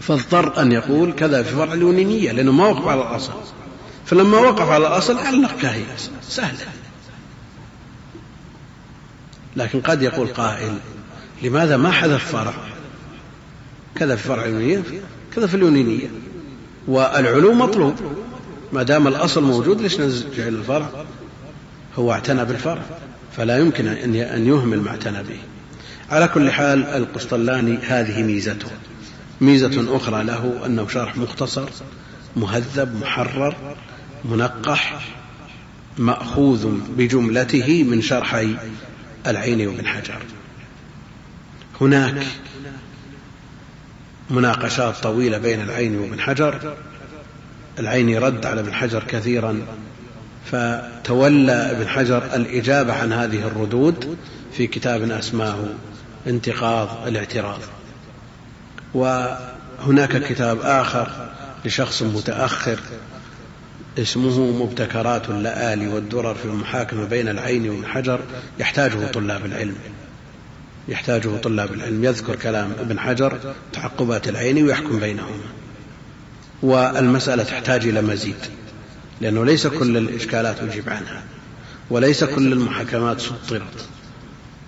[0.00, 3.32] فاضطر أن يقول كذا في فرع اليونينية لأنه ما وقف على الأصل.
[4.06, 5.82] فلما وقف على الأصل علق كهي
[6.22, 6.66] سهلة
[9.56, 10.78] لكن قد يقول قائل
[11.42, 12.54] لماذا ما حذف فرع؟
[13.94, 14.82] كذا في فرع اليونينية
[15.34, 16.08] كذا في اليونينية
[16.88, 17.94] والعلو مطلوب.
[18.72, 20.88] ما دام الأصل موجود ليش نجعل الفرع؟
[21.98, 22.82] هو اعتنى بالفرع.
[23.36, 25.38] فلا يمكن أن يهمل ما اعتنى به.
[26.10, 28.70] على كل حال القسطلاني هذه ميزته.
[29.40, 31.68] ميزة أخرى له أنه شرح مختصر
[32.36, 33.76] مهذب محرر
[34.24, 35.00] منقح
[35.98, 38.56] مأخوذ بجملته من شرحي
[39.26, 40.22] العين وابن حجر.
[41.80, 42.26] هناك
[44.30, 46.76] مناقشات طويلة بين العين وابن حجر.
[47.78, 49.60] العين رد على ابن حجر كثيرا
[50.44, 54.16] فتولى ابن حجر الإجابة عن هذه الردود
[54.52, 55.68] في كتاب أسماه
[56.26, 57.60] انتقاض الاعتراض.
[58.94, 61.30] وهناك كتاب آخر
[61.64, 62.80] لشخص متأخر
[63.98, 68.20] اسمه مبتكرات اللآلي والدرر في المحاكمة بين العين والحجر
[68.58, 69.76] يحتاجه طلاب العلم.
[70.88, 72.04] يحتاجه طلاب العلم.
[72.04, 73.38] يذكر كلام ابن حجر
[73.72, 75.44] تعقبات العين ويحكم بينهما.
[76.62, 78.36] والمسألة تحتاج إلى مزيد
[79.20, 81.22] لأنه ليس كل الإشكالات أجيب عنها
[81.90, 83.88] وليس كل المحاكمات سطرت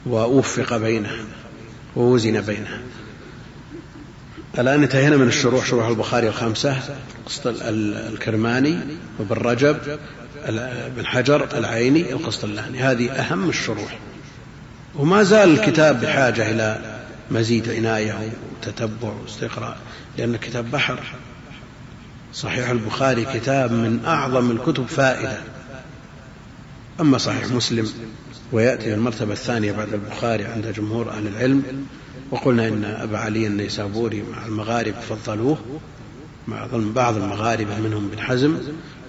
[0.07, 1.25] ووفق بينها.
[1.97, 2.81] ووزن بينها.
[4.59, 6.77] الآن انتهينا من الشروح شروح البخاري الخمسة
[7.45, 8.79] الكرماني
[9.19, 9.99] وابن رجب
[10.97, 13.99] بن حجر العيني القسطلاني هذه أهم الشروح.
[14.95, 17.01] وما زال الكتاب بحاجة إلى
[17.31, 19.77] مزيد عناية وتتبع واستقراء
[20.19, 21.01] لأن الكتاب بحر.
[22.35, 25.39] صحيح البخاري كتاب من أعظم الكتب فائدة.
[27.01, 27.91] أما صحيح مسلم
[28.53, 31.87] ويأتي المرتبة الثانية بعد البخاري عند جمهور أهل العلم
[32.31, 35.59] وقلنا إن أبا علي النيسابوري مع المغارب فضلوه
[36.49, 38.59] مع بعض المغاربة منهم بن حزم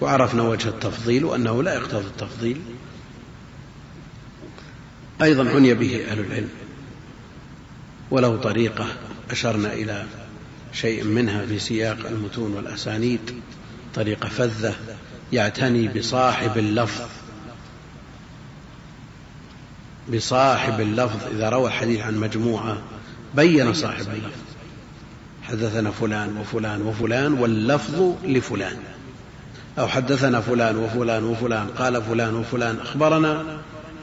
[0.00, 2.60] وعرفنا وجه التفضيل وأنه لا يقتضي التفضيل.
[5.22, 6.48] أيضا عني به أهل العلم
[8.10, 8.86] وله طريقة
[9.30, 10.06] أشرنا إلى
[10.72, 13.20] شيء منها في سياق المتون والأسانيد
[13.94, 14.74] طريقة فذة
[15.32, 17.21] يعتني بصاحب اللفظ
[20.08, 22.78] بصاحب اللفظ إذا روى الحديث عن مجموعة
[23.34, 24.40] بين صاحب اللفظ.
[25.42, 28.76] حدثنا فلان وفلان وفلان واللفظ لفلان.
[29.78, 33.44] أو حدثنا فلان وفلان وفلان قال فلان وفلان أخبرنا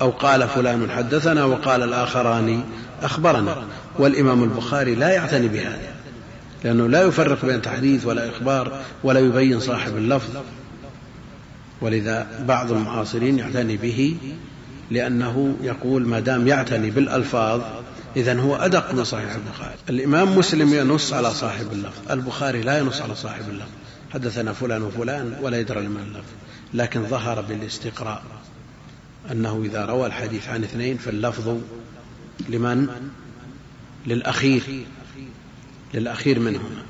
[0.01, 2.63] أو قال فلان حدثنا وقال الآخران
[3.01, 3.63] أخبرنا.
[3.99, 5.93] والإمام البخاري لا يعتني بهذا
[6.63, 10.37] لأنه لا يفرق بين تحديث ولا إخبار ولا يبين صاحب اللفظ.
[11.81, 14.15] ولذا بعض المعاصرين يعتني به
[14.91, 17.61] لأنه يقول ما دام يعتني بالألفاظ
[18.15, 19.75] إذا هو أدق من صحيح البخاري.
[19.89, 23.71] الإمام مسلم ينص على صاحب اللفظ البخاري لا ينص على صاحب اللفظ.
[24.13, 26.31] حدثنا فلان وفلان ولا يدرى لمن اللفظ.
[26.73, 28.23] لكن ظهر بالاستقراء
[29.31, 31.57] أنه إذا روى الحديث عن اثنين فاللفظ
[32.49, 32.87] لمن؟
[34.07, 34.63] للأخير
[35.93, 36.83] للأخير منهما.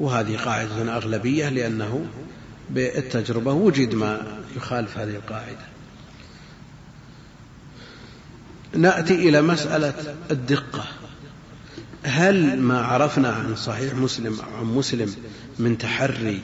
[0.00, 2.06] وهذه قاعدة أغلبية لأنه
[2.70, 5.77] بالتجربة وجد ما يخالف هذه القاعدة.
[8.76, 9.94] نأتي إلى مسألة
[10.30, 10.84] الدقة.
[12.02, 15.14] هل ما عرفنا عن صحيح مسلم أو عن مسلم
[15.58, 16.40] من تحري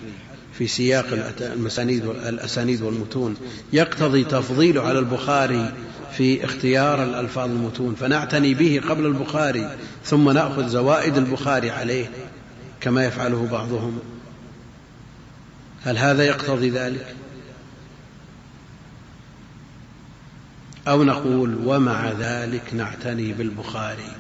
[0.59, 3.37] في سياق المسانيد الأسانيد والمتون
[3.73, 5.73] يقتضي تفضيله على البخاري
[6.17, 12.11] في اختيار الألفاظ المتون؟ فنعتني به قبل البخاري ثم نأخذ زوائد البخاري عليه
[12.81, 13.99] كما يفعله بعضهم.
[15.83, 17.15] هل هذا يقتضي ذلك؟
[20.89, 24.17] أو نقول ومع ذلك نعتني بالبخاري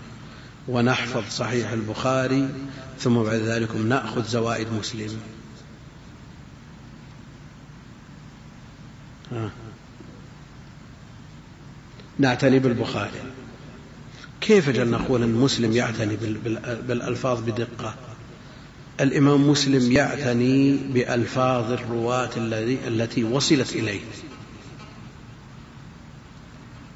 [0.68, 2.48] ونحفظ صحيح البخاري
[3.00, 5.20] ثم بعد ذلك نأخذ زوائد مسلم.
[12.18, 13.22] نعتني بالبخاري.
[14.40, 16.16] كيف جل نقول أن مسلم يعتني
[16.88, 17.94] بالألفاظ بدقة؟
[19.00, 22.30] الإمام مسلم يعتني بألفاظ الرواة
[22.86, 24.00] التي وصلت إليه.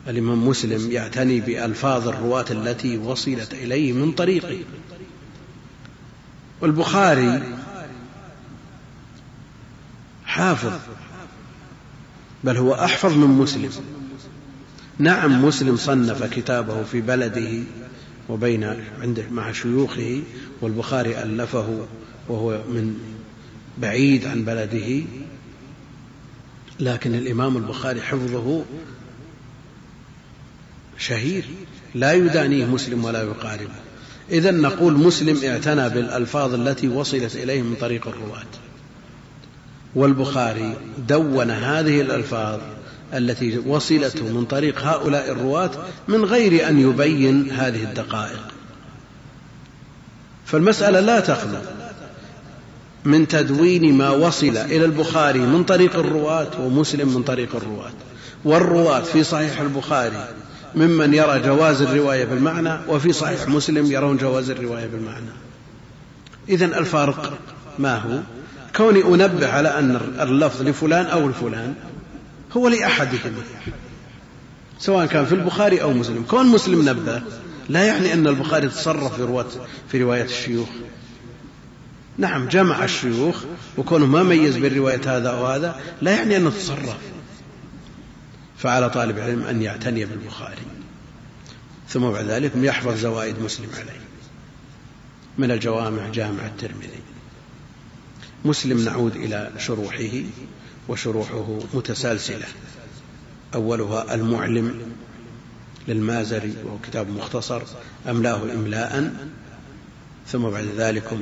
[0.08, 4.58] الإمام مسلم يعتني بألفاظ الرواة التي وصلت إليه من طريقه.
[6.60, 7.42] والبخاري
[10.24, 10.72] حافظ
[12.44, 13.70] بل هو أحفظ من مسلم.
[14.98, 17.62] نعم مسلم صنف كتابه في بلده
[18.28, 18.64] وبين
[19.00, 20.22] عنده مع شيوخه
[20.60, 21.86] والبخاري ألفه
[22.28, 22.98] وهو من
[23.78, 25.02] بعيد عن بلده.
[26.80, 28.64] لكن الإمام البخاري حفظه
[30.98, 31.44] شهير.
[31.94, 33.74] لا يدانيه مسلم ولا يقاربه
[34.30, 38.46] إذا نقول مسلم اعتنى بالألفاظ التي وصلت إليه من طريق الرواة.
[39.94, 40.76] والبخاري
[41.08, 42.60] دون هذه الألفاظ
[43.14, 45.70] التي وصلته من طريق هؤلاء الرواة
[46.08, 48.40] من غير أن يبين هذه الدقائق.
[50.46, 51.58] فالمسألة لا تخلو
[53.04, 57.92] من تدوين ما وصل إلى البخاري من طريق الرواة ومسلم من طريق الرواة.
[58.44, 60.28] والرواة في صحيح البخاري
[60.74, 65.30] ممن يرى جواز الرواية بالمعنى وفي صحيح مسلم يرون جواز الرواية بالمعنى.
[66.48, 67.38] إذا الفارق
[67.78, 68.20] ما هو؟
[68.76, 71.74] كوني أنبه على أن اللفظ لفلان أو لفلان
[72.56, 73.42] هو لأحدهما
[74.78, 76.24] سواء كان في البخاري أو مسلم.
[76.30, 77.22] كون مسلم نبه
[77.68, 79.46] لا يعني أن البخاري تصرف في رواية,
[79.88, 80.68] في رواية الشيوخ.
[82.18, 83.44] نعم جمع الشيوخ
[83.78, 86.96] وكونه ما ميز بين رواية هذا أو هذا لا يعني أنه تصرف.
[88.58, 90.62] فعلى طالب العلم أن يعتني بالبخاري.
[91.88, 94.00] ثم بعد ذلك يحفظ زوائد مسلم عليه.
[95.38, 97.02] من الجوامع جامع الترمذي.
[98.44, 100.22] مسلم نعود إلى شروحه
[100.88, 102.46] وشروحه متسلسلة.
[103.54, 104.92] أولها المعلم
[105.88, 107.62] للمازري وهو كتاب مختصر
[108.08, 109.14] أملاه إملاء.
[110.26, 111.18] ثم بعد ذلك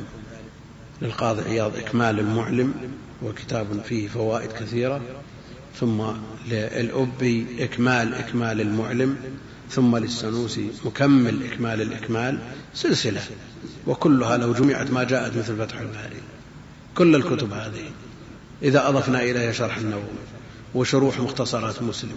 [1.03, 2.75] للقاضي عياض إكمال المعلم
[3.23, 5.01] وكتاب فيه فوائد كثيرة.
[5.81, 6.03] ثم
[6.49, 9.17] للأبي إكمال إكمال المعلم
[9.71, 12.39] ثم للسنوسي مكمل إكمال الإكمال
[12.75, 13.23] سلسلة.
[13.87, 16.21] وكلها لو جمعت ما جاءت مثل فتح الباري.
[16.95, 17.91] كل الكتب هذه.
[18.63, 20.03] إذا أضفنا إليها شرح النووي
[20.75, 22.17] وشروح مختصرات مسلم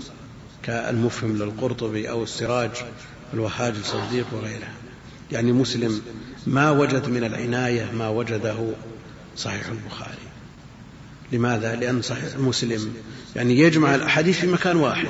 [0.63, 2.71] كالمفهم للقرطبي أو السراج
[3.33, 4.73] الوهاج الصديق وغيرها.
[5.31, 6.01] يعني مسلم
[6.47, 8.55] ما وجد من العناية ما وجده
[9.37, 10.29] صحيح البخاري.
[11.31, 12.93] لماذا؟ لأن صحيح مسلم
[13.35, 15.09] يعني يجمع الأحاديث في مكان واحد.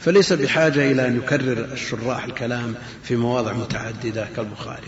[0.00, 4.86] فليس بحاجة إلى أن يكرر الشراح الكلام في مواضع متعددة كالبخاري.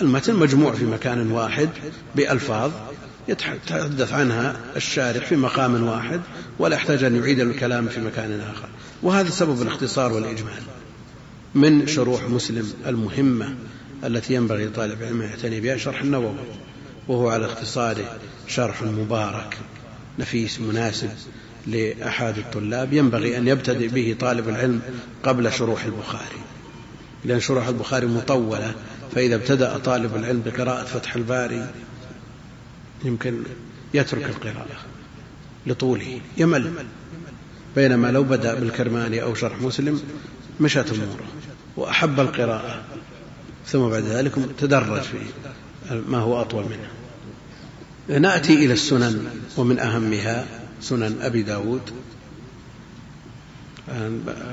[0.00, 1.68] المتن مجموع في مكان واحد
[2.16, 2.72] بألفاظ
[3.28, 6.20] يتحدث عنها الشارح في مقام واحد
[6.58, 8.68] ولا يحتاج أن يعيد الكلام في مكان آخر.
[9.02, 10.62] وهذا سبب الاختصار والإجمال
[11.54, 13.54] من شروح مسلم المهمة
[14.04, 16.34] التي ينبغي لطالب العلم أن يعتني بها شرح النووي
[17.08, 19.56] وهو على اختصاره شرح مبارك.
[20.18, 21.10] نفيس مناسب
[21.66, 24.80] لأحد الطلاب ينبغي أن يبتدئ به طالب العلم
[25.22, 26.40] قبل شروح البخاري.
[27.24, 28.74] لأن شروح البخاري مطولة
[29.14, 31.70] فإذا ابتدأ طالب العلم بقراءة فتح الباري
[33.04, 33.42] يمكن
[33.94, 34.78] يترك القراءة
[35.66, 36.72] لطوله يمل.
[37.76, 40.00] بينما لو بدأ بالكرماني أو شرح مسلم
[40.60, 41.26] مشت أموره
[41.76, 42.82] وأحب القراءة
[43.66, 45.18] ثم بعد ذلك تدرج في
[45.90, 46.97] ما هو أطول منها
[48.08, 50.46] نأتي إلى السنن ومن أهمها
[50.80, 51.82] سنن أبي داود.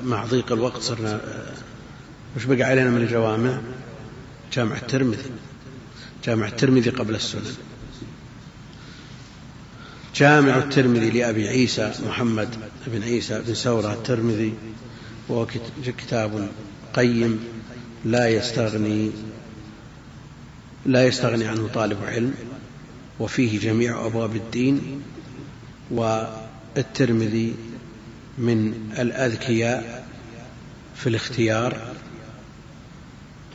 [0.03, 1.21] مع ضيق الوقت صرنا
[2.37, 3.61] وش بقى علينا من الجوامع؟
[4.53, 5.29] جامع الترمذي.
[6.25, 7.55] جامع الترمذي قبل السنن.
[10.15, 12.49] جامع الترمذي لأبي عيسى محمد
[12.87, 14.53] بن عيسى بن سورة الترمذي
[15.29, 15.47] وهو
[15.85, 16.49] كتاب
[16.93, 17.39] قيم
[18.05, 19.11] لا يستغني
[20.85, 22.33] لا يستغني عنه طالب علم.
[23.19, 25.01] وفيه جميع أبواب الدين
[25.91, 27.55] والترمذي
[28.37, 30.07] من الأذكياء
[30.95, 31.93] في الاختيار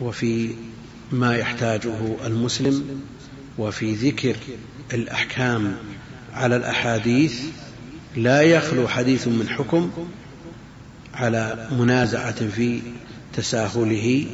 [0.00, 0.54] وفي
[1.12, 3.00] ما يحتاجه المسلم
[3.58, 4.36] وفي ذكر
[4.92, 5.76] الأحكام
[6.32, 7.40] على الأحاديث
[8.16, 9.90] لا يخلو حديث من حكم
[11.14, 12.80] على منازعة في
[13.32, 14.26] تساهله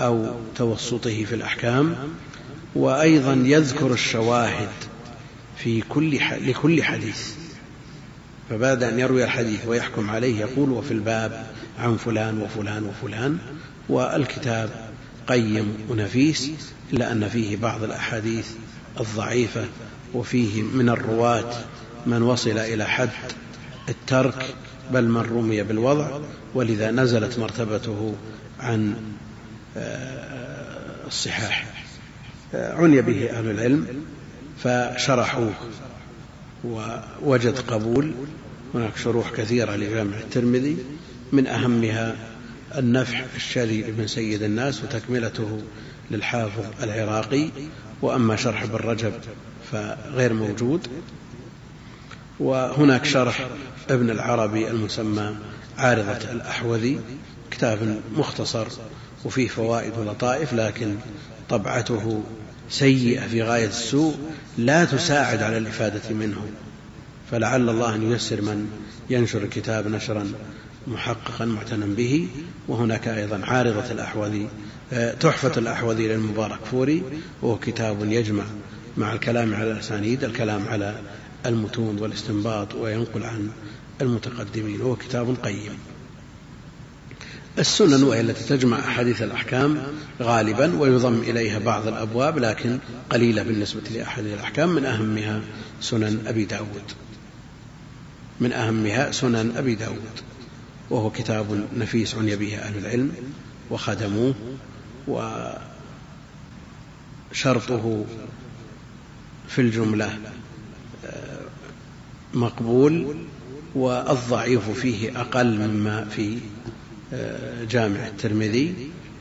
[0.00, 1.96] أو توسطه في الأحكام
[2.76, 4.68] وأيضا يذكر الشواهد
[5.56, 7.32] في كل لكل حديث.
[8.50, 11.46] فبعد أن يروي الحديث ويحكم عليه يقول وفي الباب
[11.78, 13.38] عن فلان وفلان وفلان
[13.88, 14.70] والكتاب
[15.26, 16.50] قيم ونفيس
[16.92, 18.48] إلا أن فيه بعض الأحاديث
[19.00, 19.64] الضعيفة
[20.14, 21.54] وفيه من الرواة
[22.06, 23.10] من وصل إلى حد
[23.88, 24.54] الترك
[24.92, 26.20] بل من رمي بالوضع
[26.54, 28.14] ولذا نزلت مرتبته
[28.60, 28.94] عن
[29.76, 31.75] آه، الصحاح.
[32.54, 33.86] عني به أهل العلم
[34.58, 35.52] فشرحوه
[36.64, 38.12] ووجد قبول.
[38.74, 40.76] هناك شروح كثيرة لجامع الترمذي
[41.32, 42.16] من أهمها
[42.78, 45.60] النفح الشري لابن سيد الناس وتكملته
[46.10, 47.48] للحافظ العراقي.
[48.02, 49.12] وأما شرح ابن رجب
[49.72, 50.88] فغير موجود.
[52.40, 53.48] وهناك شرح
[53.90, 55.36] ابن العربي المسمى
[55.78, 57.00] عارضة الأحوذي
[57.50, 58.66] كتاب مختصر
[59.24, 60.96] وفيه فوائد ولطائف لكن
[61.50, 62.22] طبعته
[62.70, 64.16] سيئة في غاية السوء
[64.58, 66.46] لا تساعد على الإفادة منه.
[67.30, 68.66] فلعل الله أن ييسر من
[69.10, 70.32] ينشر الكتاب نشرا
[70.86, 72.28] محققا معتنا به.
[72.68, 74.48] وهناك أيضا عارضة الأحوذي
[74.92, 77.02] آه، تحفة الأحوذي للمبارك فوري
[77.42, 78.44] وهو كتاب يجمع
[78.96, 81.00] مع الكلام على الأسانيد الكلام على
[81.46, 83.50] المتون والاستنباط وينقل عن
[84.00, 84.80] المتقدمين.
[84.80, 85.78] وهو كتاب قيم.
[87.58, 89.82] السنن وهي التي تجمع أحاديث الأحكام
[90.22, 92.78] غالبا ويضم إليها بعض الأبواب لكن
[93.10, 95.40] قليلة بالنسبة لأحاديث الأحكام من أهمها
[95.80, 96.82] سنن أبي داود.
[98.40, 100.20] من أهمها سنن أبي داود
[100.90, 103.12] وهو كتاب نفيس عني به أهل العلم
[103.70, 104.34] وخدموه
[107.32, 108.04] وشرطه
[109.48, 110.18] في الجملة
[112.34, 113.16] مقبول
[113.74, 116.38] والضعيف فيه أقل مما في
[117.70, 118.74] جامع الترمذي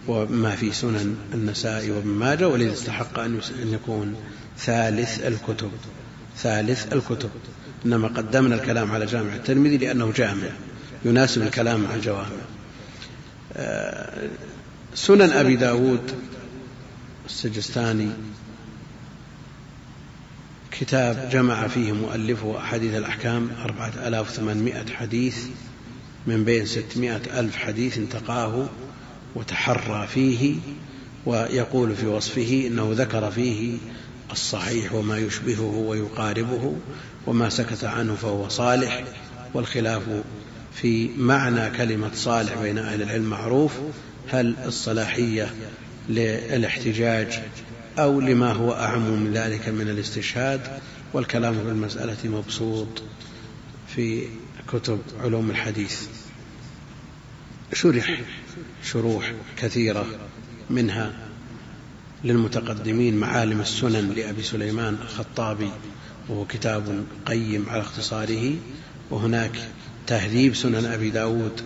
[0.07, 4.15] وما في سنن النسائي وابن ماجه ولذا استحق أن يكون
[4.57, 5.71] ثالث الكتب.
[6.37, 7.29] ثالث الكتب.
[7.85, 10.49] إنما قدمنا الكلام على جامع الترمذي لأنه جامع.
[11.05, 12.45] يناسب الكلام مع الجوامع.
[13.53, 14.29] آه،
[14.95, 16.11] سنن أبي داود
[17.25, 18.09] السجستاني
[20.71, 25.37] كتاب جمع فيه مؤلفه أحاديث الأحكام أربعة آلاف وثمانمائة حديث
[26.27, 28.67] من بين ستمائة ألف حديث انتقاه
[29.35, 30.55] وتحرى فيه
[31.25, 33.77] ويقول في وصفه إنه ذكر فيه
[34.31, 36.75] الصحيح وما يشبهه ويقاربه
[37.27, 39.03] وما سكت عنه فهو صالح
[39.53, 40.03] والخلاف
[40.73, 43.71] في معنى كلمة صالح بين أهل العلم معروف
[44.29, 45.53] هل الصلاحية
[46.09, 47.39] للاحتجاج
[47.99, 50.61] أو لما هو أعم من ذلك من الاستشهاد؟
[51.13, 53.03] والكلام في المسألة مبسوط
[53.95, 54.27] في
[54.73, 56.07] كتب علوم الحديث.
[57.73, 58.21] شرح
[58.83, 60.05] شروح كثيرة
[60.69, 61.13] منها
[62.23, 65.69] للمتقدمين معالم السنن لأبي سليمان الخطابي
[66.29, 68.55] وهو كتاب قيم على اختصاره
[69.09, 69.59] وهناك
[70.07, 71.61] تهذيب سنن أبي داود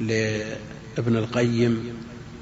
[0.00, 1.94] لابن القيم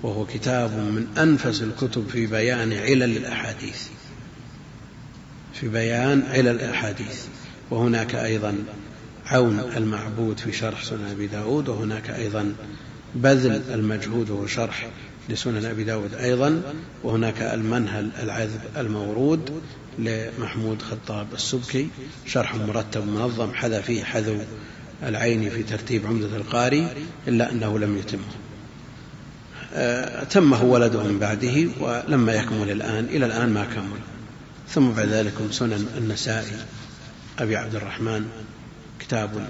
[0.03, 3.83] وهو كتاب من أنفس الكتب في بيان علل الأحاديث.
[5.55, 7.25] في بيان علل الأحاديث.
[7.71, 8.65] وهناك أيضا
[9.27, 12.55] عون المعبود في شرح سنن أبي داود وهناك أيضا
[13.15, 14.89] بذل المجهود وهو شرح
[15.29, 16.63] لسنن أبي داود أيضا
[17.05, 19.63] وهناك المنهل العذب المورود
[19.99, 21.89] لمحمود خطاب السبكي
[22.27, 24.39] شرح مرتب منظم حذا فيه حذو
[25.03, 26.89] العين في ترتيب عمدة القاري
[27.29, 28.33] إلا أنه لم يتمه.
[30.25, 34.01] تمه ولده من بعده ولما يكمل الآن إلى الآن ما كمل.
[34.69, 36.57] ثم بعد ذلك سنن النسائي
[37.39, 38.27] أبي عبد الرحمن
[39.01, 39.47] كتاب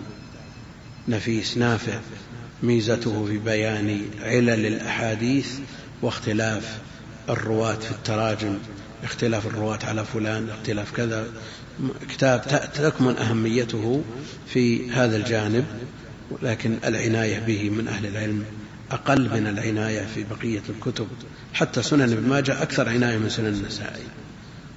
[1.08, 1.98] نفيس نافع
[2.62, 5.48] ميزته في بيان علل الأحاديث
[6.02, 6.78] واختلاف
[7.28, 8.58] الرواة في التراجم.
[9.04, 11.26] اختلاف الرواة على فلان اختلاف كذا.
[12.08, 14.02] كتاب تكمن أهميته
[14.46, 15.64] في هذا الجانب
[16.42, 18.44] لكن العناية به من أهل العلم
[18.90, 21.08] أقل من العناية في بقية الكتب.
[21.54, 24.04] حتى سنن ابن ماجه أكثر عناية من سنن النسائي.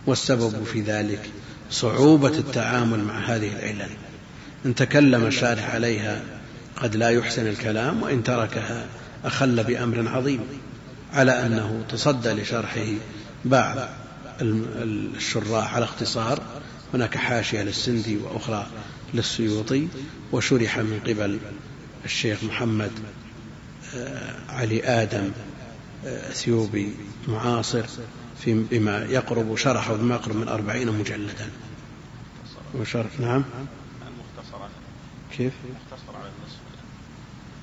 [0.07, 1.29] والسبب في ذلك
[1.71, 3.89] صعوبة التعامل مع هذه العلل.
[4.65, 6.34] إن تكلم الشارح عليها
[6.75, 8.85] قد لا يحسن الكلام وإن تركها
[9.25, 10.39] أخل بأمر عظيم
[11.13, 12.85] على أنه تصدى لشرحه
[13.45, 13.77] بعض
[14.41, 16.41] الشراح على اختصار.
[16.93, 18.67] هناك حاشية للسندي وأخرى
[19.13, 19.87] للسيوطي
[20.31, 21.39] وشرح من قبل
[22.05, 22.91] الشيخ محمد
[23.95, 25.31] آه، علي آدم
[26.05, 26.93] آه، ثيوبي
[27.27, 27.85] معاصر
[28.41, 31.49] في بما يقرب شرحه بما يقرب من أربعين مجلدا.
[32.79, 33.43] وشرح نعم.
[35.37, 36.59] كيف؟ مختصر على النصف.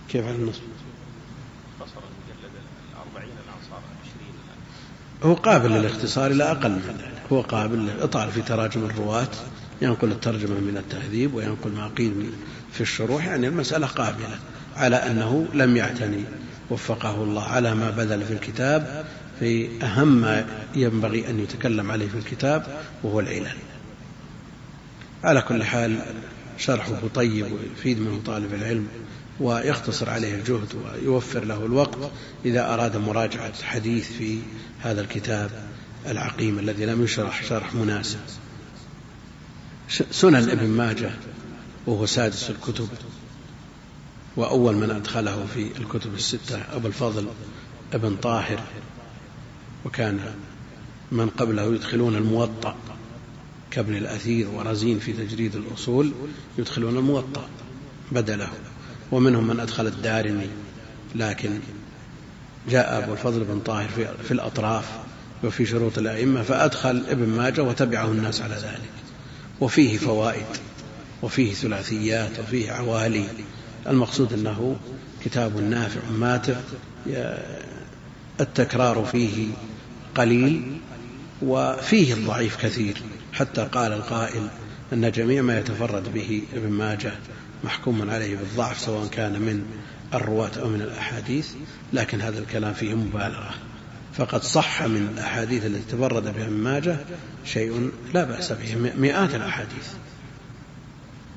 [0.09, 0.61] كيف على النصف؟
[1.81, 2.53] مختصر المجلد
[2.93, 4.35] الأربعين الأنصار عشرين.
[5.23, 7.33] هو قابل للاختصار إلى أقل من ذلك.
[7.33, 9.29] هو قابل للإطعال في تراجم الرواة
[9.83, 12.33] ينقل الترجمة من التهذيب وينقل ما قيل
[12.73, 13.27] في الشروح.
[13.27, 14.39] يعني المسألة قابلة
[14.77, 16.25] على أنه لم يعتني.
[16.71, 19.07] وفقه الله على ما بذل في الكتاب
[19.41, 23.57] في أهم ما ينبغي أن يتكلم عليه في الكتاب وهو العلل.
[25.25, 26.01] على كل حال
[26.63, 28.89] شرحه طيب ويفيد منه طالب العلم
[29.41, 31.99] ويختصر عليه الجهد ويوفر له الوقت
[32.45, 34.39] إذا أراد مراجعة حديث في
[34.81, 35.51] هذا الكتاب
[36.07, 38.19] العقيم الذي لم يشرح شرح مناسب.
[40.11, 41.11] سنن ابن ماجه
[41.87, 42.89] وهو سادس الكتب
[44.37, 47.27] وأول من أدخله في الكتب الستة أبو الفضل
[47.93, 48.61] ابن طاهر
[49.85, 50.35] وكان
[51.13, 52.77] من قبله يدخلون الموطأ.
[53.73, 56.13] كابن الأثير ورزين في تجريد الأصول
[56.59, 57.49] يدخلون الموطأ
[58.13, 58.49] بدله
[59.13, 60.49] ومنهم من أدخل الدارمي
[61.15, 61.59] لكن
[62.71, 63.89] جاء أبو الفضل بن طاهر
[64.25, 64.85] في, الأطراف
[65.45, 68.91] وفي شروط الأئمة فأدخل ابن ماجه وتبعه الناس على ذلك.
[69.61, 70.47] وفيه فوائد
[71.23, 73.25] وفيه ثلاثيات وفيه عوالي.
[73.87, 74.77] المقصود أنه
[75.25, 76.61] كتاب نافع ماتع
[78.41, 79.49] التكرار فيه
[80.15, 80.79] قليل
[81.43, 83.03] وفيه الضعيف كثير.
[83.33, 84.49] حتى قال القائل
[84.93, 87.13] أن جميع ما يتفرد به ابن ماجه
[87.65, 89.65] محكوم عليه بالضعف سواء كان من
[90.15, 91.49] الرواة أو من الأحاديث
[91.93, 93.55] لكن هذا الكلام فيه مبالغة.
[94.15, 96.97] فقد صح من الأحاديث التي تفرد بها ابن ماجه
[97.45, 99.89] شيء لا بأس به مئات الأحاديث.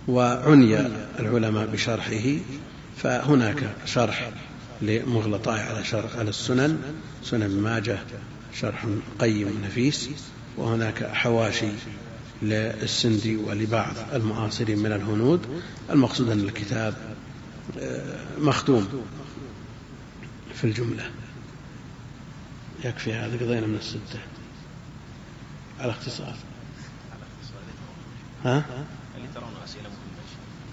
[0.08, 0.80] وعني
[1.20, 2.38] العلماء بشرحه
[2.98, 4.32] فهناك شرح
[4.82, 6.78] لمغلطاه على شرح على السنن
[7.24, 8.00] سنن ماجه
[8.54, 8.86] شرح
[9.20, 10.10] قيم نفيس.
[10.58, 11.70] وهناك حواشي
[12.42, 15.62] للسندي ولبعض المعاصرين من الهنود.
[15.90, 16.94] المقصود أن الكتاب
[17.80, 18.88] آه، مختوم
[20.54, 21.12] في الجملة.
[22.84, 24.20] يكفي هذا قضينا من الستة.
[25.80, 26.36] على اختصار.
[28.44, 28.66] ها؟
[29.18, 29.90] اللي ترون أسئلة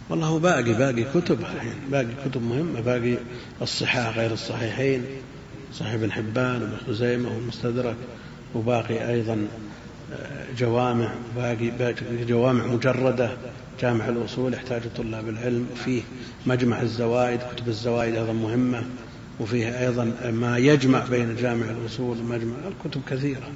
[0.08, 1.74] والله هو باقي باقي كتب الحين.
[1.90, 3.16] باقي كتب مهمة باقي
[3.62, 5.04] الصحاح غير الصحيحين.
[5.74, 7.96] صحيح ابن حبان وابن خزيمة والمستدرك.
[8.54, 9.48] وباقي أيضا
[10.58, 11.94] جوامع باقي,
[12.24, 13.36] جوامع مجردة
[13.80, 16.02] جامع الأصول يحتاج طلاب العلم فيه
[16.46, 18.84] مجمع الزوائد كتب الزوائد أيضا مهمة
[19.40, 23.52] وفيه أيضا ما يجمع بين جامع الأصول ومجمع الكتب كثيرة.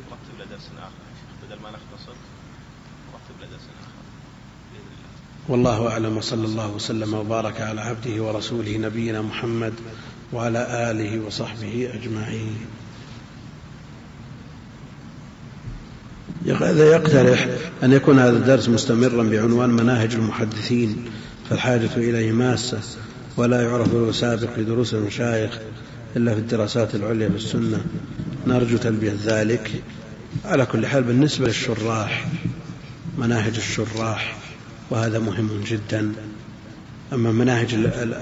[5.48, 9.74] والله أعلم وصلى الله وسلم وبارك على عبده ورسوله نبينا محمد
[10.32, 12.66] وعلى آله وصحبه أجمعين.
[16.52, 17.48] هذا يقترح
[17.82, 21.04] أن يكون هذا الدرس مستمرا بعنوان مناهج المحدثين؟
[21.50, 22.78] فالحاجة إليه ماسة
[23.36, 25.58] ولا يعرف له سابق في دروس المشايخ
[26.16, 27.84] إلا في الدراسات العليا في السنة.
[28.46, 29.70] نرجو تلبية ذلك.
[30.44, 32.26] على كل حال بالنسبة للشراح
[33.18, 34.36] مناهج الشراح
[34.90, 36.12] وهذا مهم جدا.
[37.12, 37.74] أما مناهج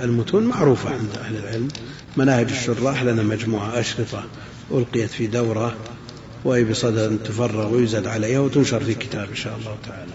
[0.03, 1.69] المتون معروفة عند أهل العلم.
[2.17, 4.25] مناهج الشراح لنا مجموعة أشرطة
[4.71, 5.77] ألقيت في دورة.
[6.45, 10.13] وهي بصدد تفرغ ويزاد عليها وتنشر في كتاب إن شاء الله تعالى.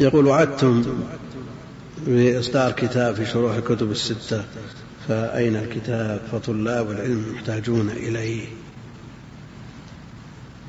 [0.00, 0.84] يقول وعدتم
[2.06, 4.44] بإصدار كتاب في شروح الكتب الستة
[5.08, 8.46] فأين الكتاب؟ فطلاب العلم محتاجون إليه.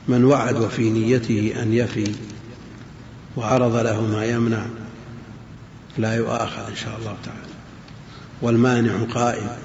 [0.08, 2.12] من وعد وفي نيته أن يفي
[3.38, 4.66] وعرض له ما يمنع
[5.98, 7.54] لا يؤاخذ إن شاء الله تعالى.
[8.42, 9.63] والمانع قائم.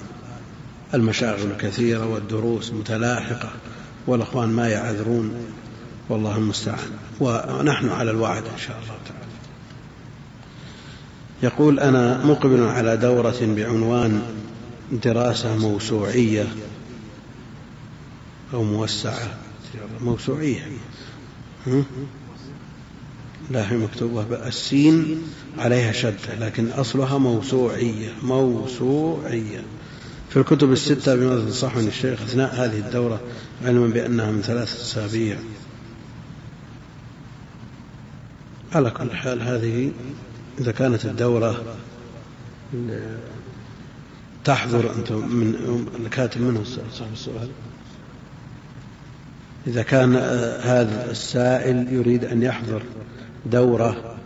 [0.95, 3.51] المشاغل كثيرة والدروس متلاحقة
[4.07, 5.33] والأخوان ما يعذرون
[6.09, 9.29] والله المستعان ونحن على الوعد إن شاء الله تعالى.
[11.43, 14.23] يقول أنا مقبل على دورة بعنوان
[14.93, 16.47] دراسة موسوعية
[18.55, 19.39] أو موسعة.
[20.01, 20.67] موسوعية.
[23.51, 25.23] لا هي مكتوبة السين
[25.59, 28.13] عليها شدة لكن أصلها موسوعية.
[28.23, 29.63] موسوعية.
[30.31, 33.21] في الكتب الستة بما تنصحني الشيخ أثناء هذه الدورة
[33.65, 35.39] علما بأنها من ثلاثة أسابيع.
[38.73, 39.93] على كل حال هذه
[40.61, 41.77] إذا كانت الدورة
[44.45, 47.49] تحضر أنتم من الكاتب منه صاحب السؤال.
[49.67, 50.17] إذا كان
[50.63, 52.83] هذا السائل يريد أن يحضر
[53.47, 54.17] دورة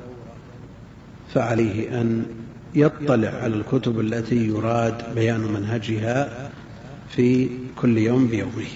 [1.34, 2.26] فعليه أن
[2.74, 6.50] يطلع على الكتب التي يراد بيان منهجها
[7.10, 8.66] في كل يوم بيومه.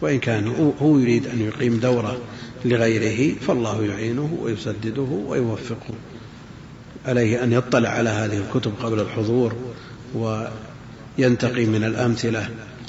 [0.00, 2.18] وإن كان هو يريد أن يقيم دورة
[2.64, 5.94] لغيره فالله يعينه ويسدده ويوفقه.
[7.06, 9.54] عليه أن يطلع على هذه الكتب قبل الحضور
[10.14, 12.48] وينتقي من الأمثلة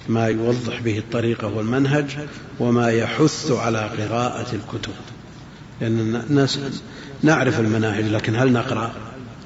[0.10, 2.18] ما يوضح به الطريقة والمنهج
[2.60, 4.94] وما يحث على قراءة الكتب.
[5.82, 6.60] لأن الناس
[7.24, 8.94] نعرف المناهج لكن هل نقرأ؟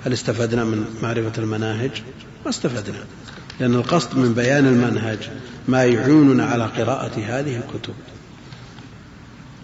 [0.05, 1.91] هل استفدنا من معرفة المناهج؟
[2.45, 3.03] ما استفدنا
[3.59, 5.29] لأن القصد من بيان المنهج
[5.67, 7.93] ما يعيننا على قراءة هذه الكتب.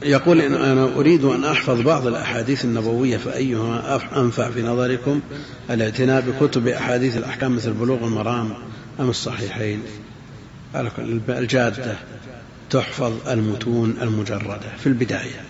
[0.03, 5.21] يقول إن أنا أريد أن أحفظ بعض الأحاديث النبوية فأيهما أنفع في نظركم؟
[5.69, 8.53] الاعتناء بكتب أحاديث الأحكام مثل بلوغ المرام
[8.99, 9.81] أم الصحيحين؟
[11.29, 11.95] الجادة
[12.69, 15.41] تحفظ المتون المجردة في البداية.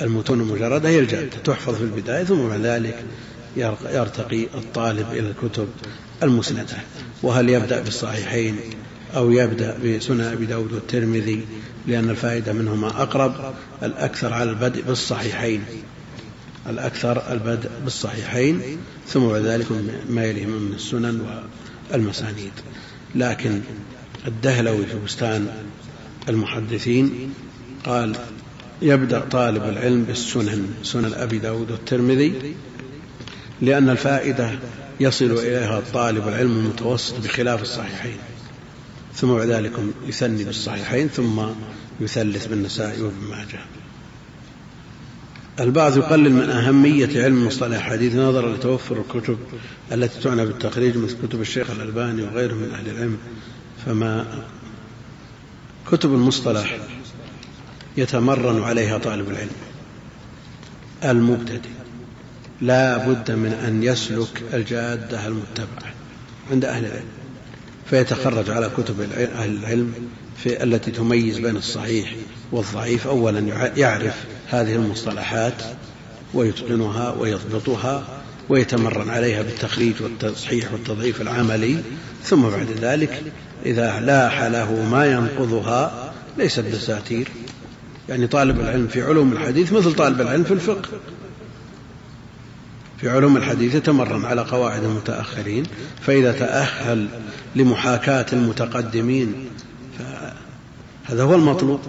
[0.00, 3.04] المتون المجردة هي الجادة تحفظ في البداية ثم بعد ذلك
[3.56, 5.68] يرتقي الطالب إلى الكتب
[6.22, 6.76] المسندة.
[7.22, 8.56] وهل يبدأ بالصحيحين
[9.16, 11.46] أو يبدأ بسنن أبي داود والترمذي
[11.86, 15.64] لأن الفائدة منهما أقرب؟ الأكثر على البدء بالصحيحين.
[16.66, 18.60] الأكثر البدء بالصحيحين
[19.08, 19.66] ثم بعد ذلك
[20.08, 21.42] ما يليهما من السنن
[21.92, 22.52] والمسانيد.
[23.14, 23.60] لكن
[24.26, 25.48] الدهلوي في بستان
[26.28, 27.32] المحدثين
[27.84, 28.16] قال
[28.82, 32.54] يبدأ طالب العلم بالسنن سنن أبي داود والترمذي
[33.62, 34.58] لأن الفائدة
[35.00, 38.16] يصل إليها طالب العلم المتوسط بخلاف الصحيحين.
[39.14, 39.72] ثم بعد ذلك
[40.06, 41.42] يثني بالصحيحين ثم
[42.00, 43.60] يثلث بالنسائي وابن ماجه.
[45.60, 49.38] البعض يقلل من أهمية علم مصطلح الحديث نظرا لتوفر الكتب
[49.92, 53.18] التي تعنى بالتخريج مثل كتب الشيخ الألباني وغيره من أهل العلم.
[53.86, 54.44] فما
[55.90, 56.78] كتب المصطلح
[57.96, 59.50] يتمرن عليها طالب العلم
[61.04, 61.79] المبتدئ.
[62.60, 65.92] لا بد من أن يسلك الجادة المتبعة
[66.50, 67.08] عند أهل العلم
[67.90, 69.94] فيتخرج على كتب أهل العلم
[70.36, 72.14] في التي تميز بين الصحيح
[72.52, 73.06] والضعيف.
[73.06, 74.14] أولا يعرف
[74.48, 75.62] هذه المصطلحات
[76.34, 78.04] ويتقنها ويضبطها
[78.48, 81.76] ويتمرن عليها بالتخريج والتصحيح والتضعيف العملي.
[82.24, 83.22] ثم بعد ذلك
[83.66, 87.28] إذا لاح له ما ينقضها ليست دساتير
[88.08, 90.88] يعني طالب العلم في علوم الحديث مثل طالب العلم في الفقه.
[93.00, 95.64] في علوم الحديث يتمرن على قواعد المتأخرين
[96.00, 97.08] فإذا تأهل
[97.56, 99.34] لمحاكاة المتقدمين
[101.04, 101.80] هذا هو المطلوب.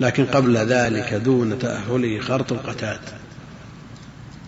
[0.00, 3.00] لكن قبل ذلك دون تأهله خرط القتاد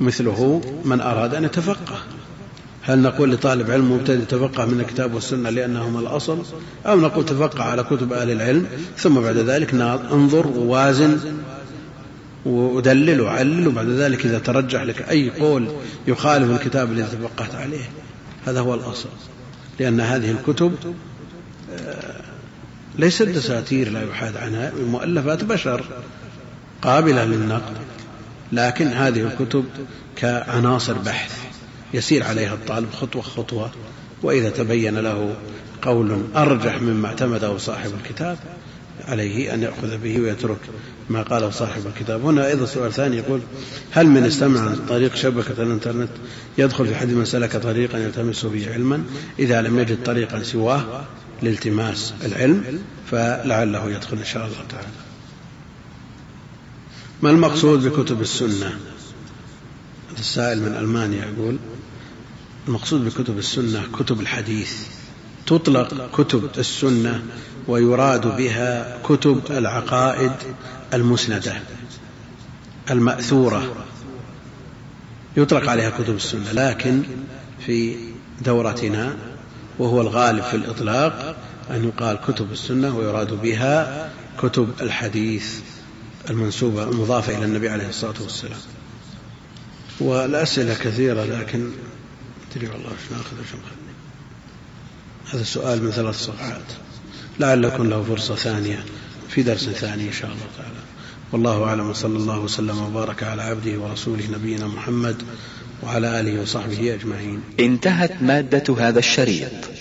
[0.00, 1.98] مثله من أراد أن يتفقه.
[2.82, 6.38] هل نقول لطالب علم مبتدئ تفقه من الكتاب والسنة لأنهما الأصل؟
[6.86, 9.74] أو نقول تفقه على كتب أهل العلم ثم بعد ذلك
[10.12, 11.18] انظر ووازن
[12.46, 15.68] ودلل وعلل وبعد ذلك إذا ترجح لك أي قول
[16.06, 17.90] يخالف الكتاب الذي تفقهت عليه.
[18.46, 19.08] هذا هو الأصل.
[19.80, 20.74] لأن هذه الكتب
[21.72, 22.20] آه،
[22.98, 25.84] ليست دساتير لا يحاد عنها مؤلفات بشر
[26.82, 27.76] قابلة للنقد.
[28.52, 29.64] لكن هذه الكتب
[30.16, 31.38] كعناصر بحث
[31.94, 33.70] يسير عليها الطالب خطوة خطوة
[34.22, 35.36] وإذا تبين له
[35.82, 38.38] قول أرجح مما اعتمده صاحب الكتاب
[39.04, 40.58] عليه أن يأخذ به ويترك
[41.10, 42.24] ما قاله صاحب الكتاب.
[42.24, 43.40] هنا أيضا سؤال ثاني يقول
[43.90, 46.10] هل من استمع عن طريق شبكة الإنترنت
[46.58, 49.04] يدخل في حد من سلك طريقا يلتمس به علما؟
[49.38, 51.04] إذا لم يجد طريقا سواه
[51.42, 54.88] لالتماس العلم فلعله يدخل إن شاء الله تعالى.
[57.22, 58.78] ما المقصود بكتب السنة؟
[60.18, 61.56] السائل من ألمانيا يقول
[62.68, 64.72] المقصود بكتب السنة كتب الحديث.
[65.46, 67.22] تطلق كتب السنة
[67.68, 70.32] ويراد بها كتب العقائد
[70.94, 71.56] المسندة
[72.90, 73.86] المأثورة.
[75.36, 77.02] يطلق عليها كتب السنة لكن
[77.66, 77.96] في
[78.44, 79.16] دورتنا
[79.78, 81.36] وهو الغالب في الإطلاق
[81.70, 85.60] أن يقال كتب السنة ويراد بها كتب الحديث
[86.30, 88.58] المنسوبة المضافة إلى النبي عليه الصلاة والسلام.
[90.00, 91.70] والأسئلة كثيرة لكن
[92.54, 93.60] تدري والله إيش ناخذ وش
[95.32, 96.87] هذا السؤال من ثلاث صفحات.
[97.40, 98.84] لعل يكون له فرصة ثانية
[99.28, 100.80] في درس ثاني إن شاء الله تعالى.
[101.32, 105.22] والله أعلم وصلى الله وسلم وبارك على عبده ورسوله نبينا محمد
[105.82, 107.40] وعلى آله وصحبه أجمعين.
[107.60, 109.77] انتهت مادة هذا الشريط.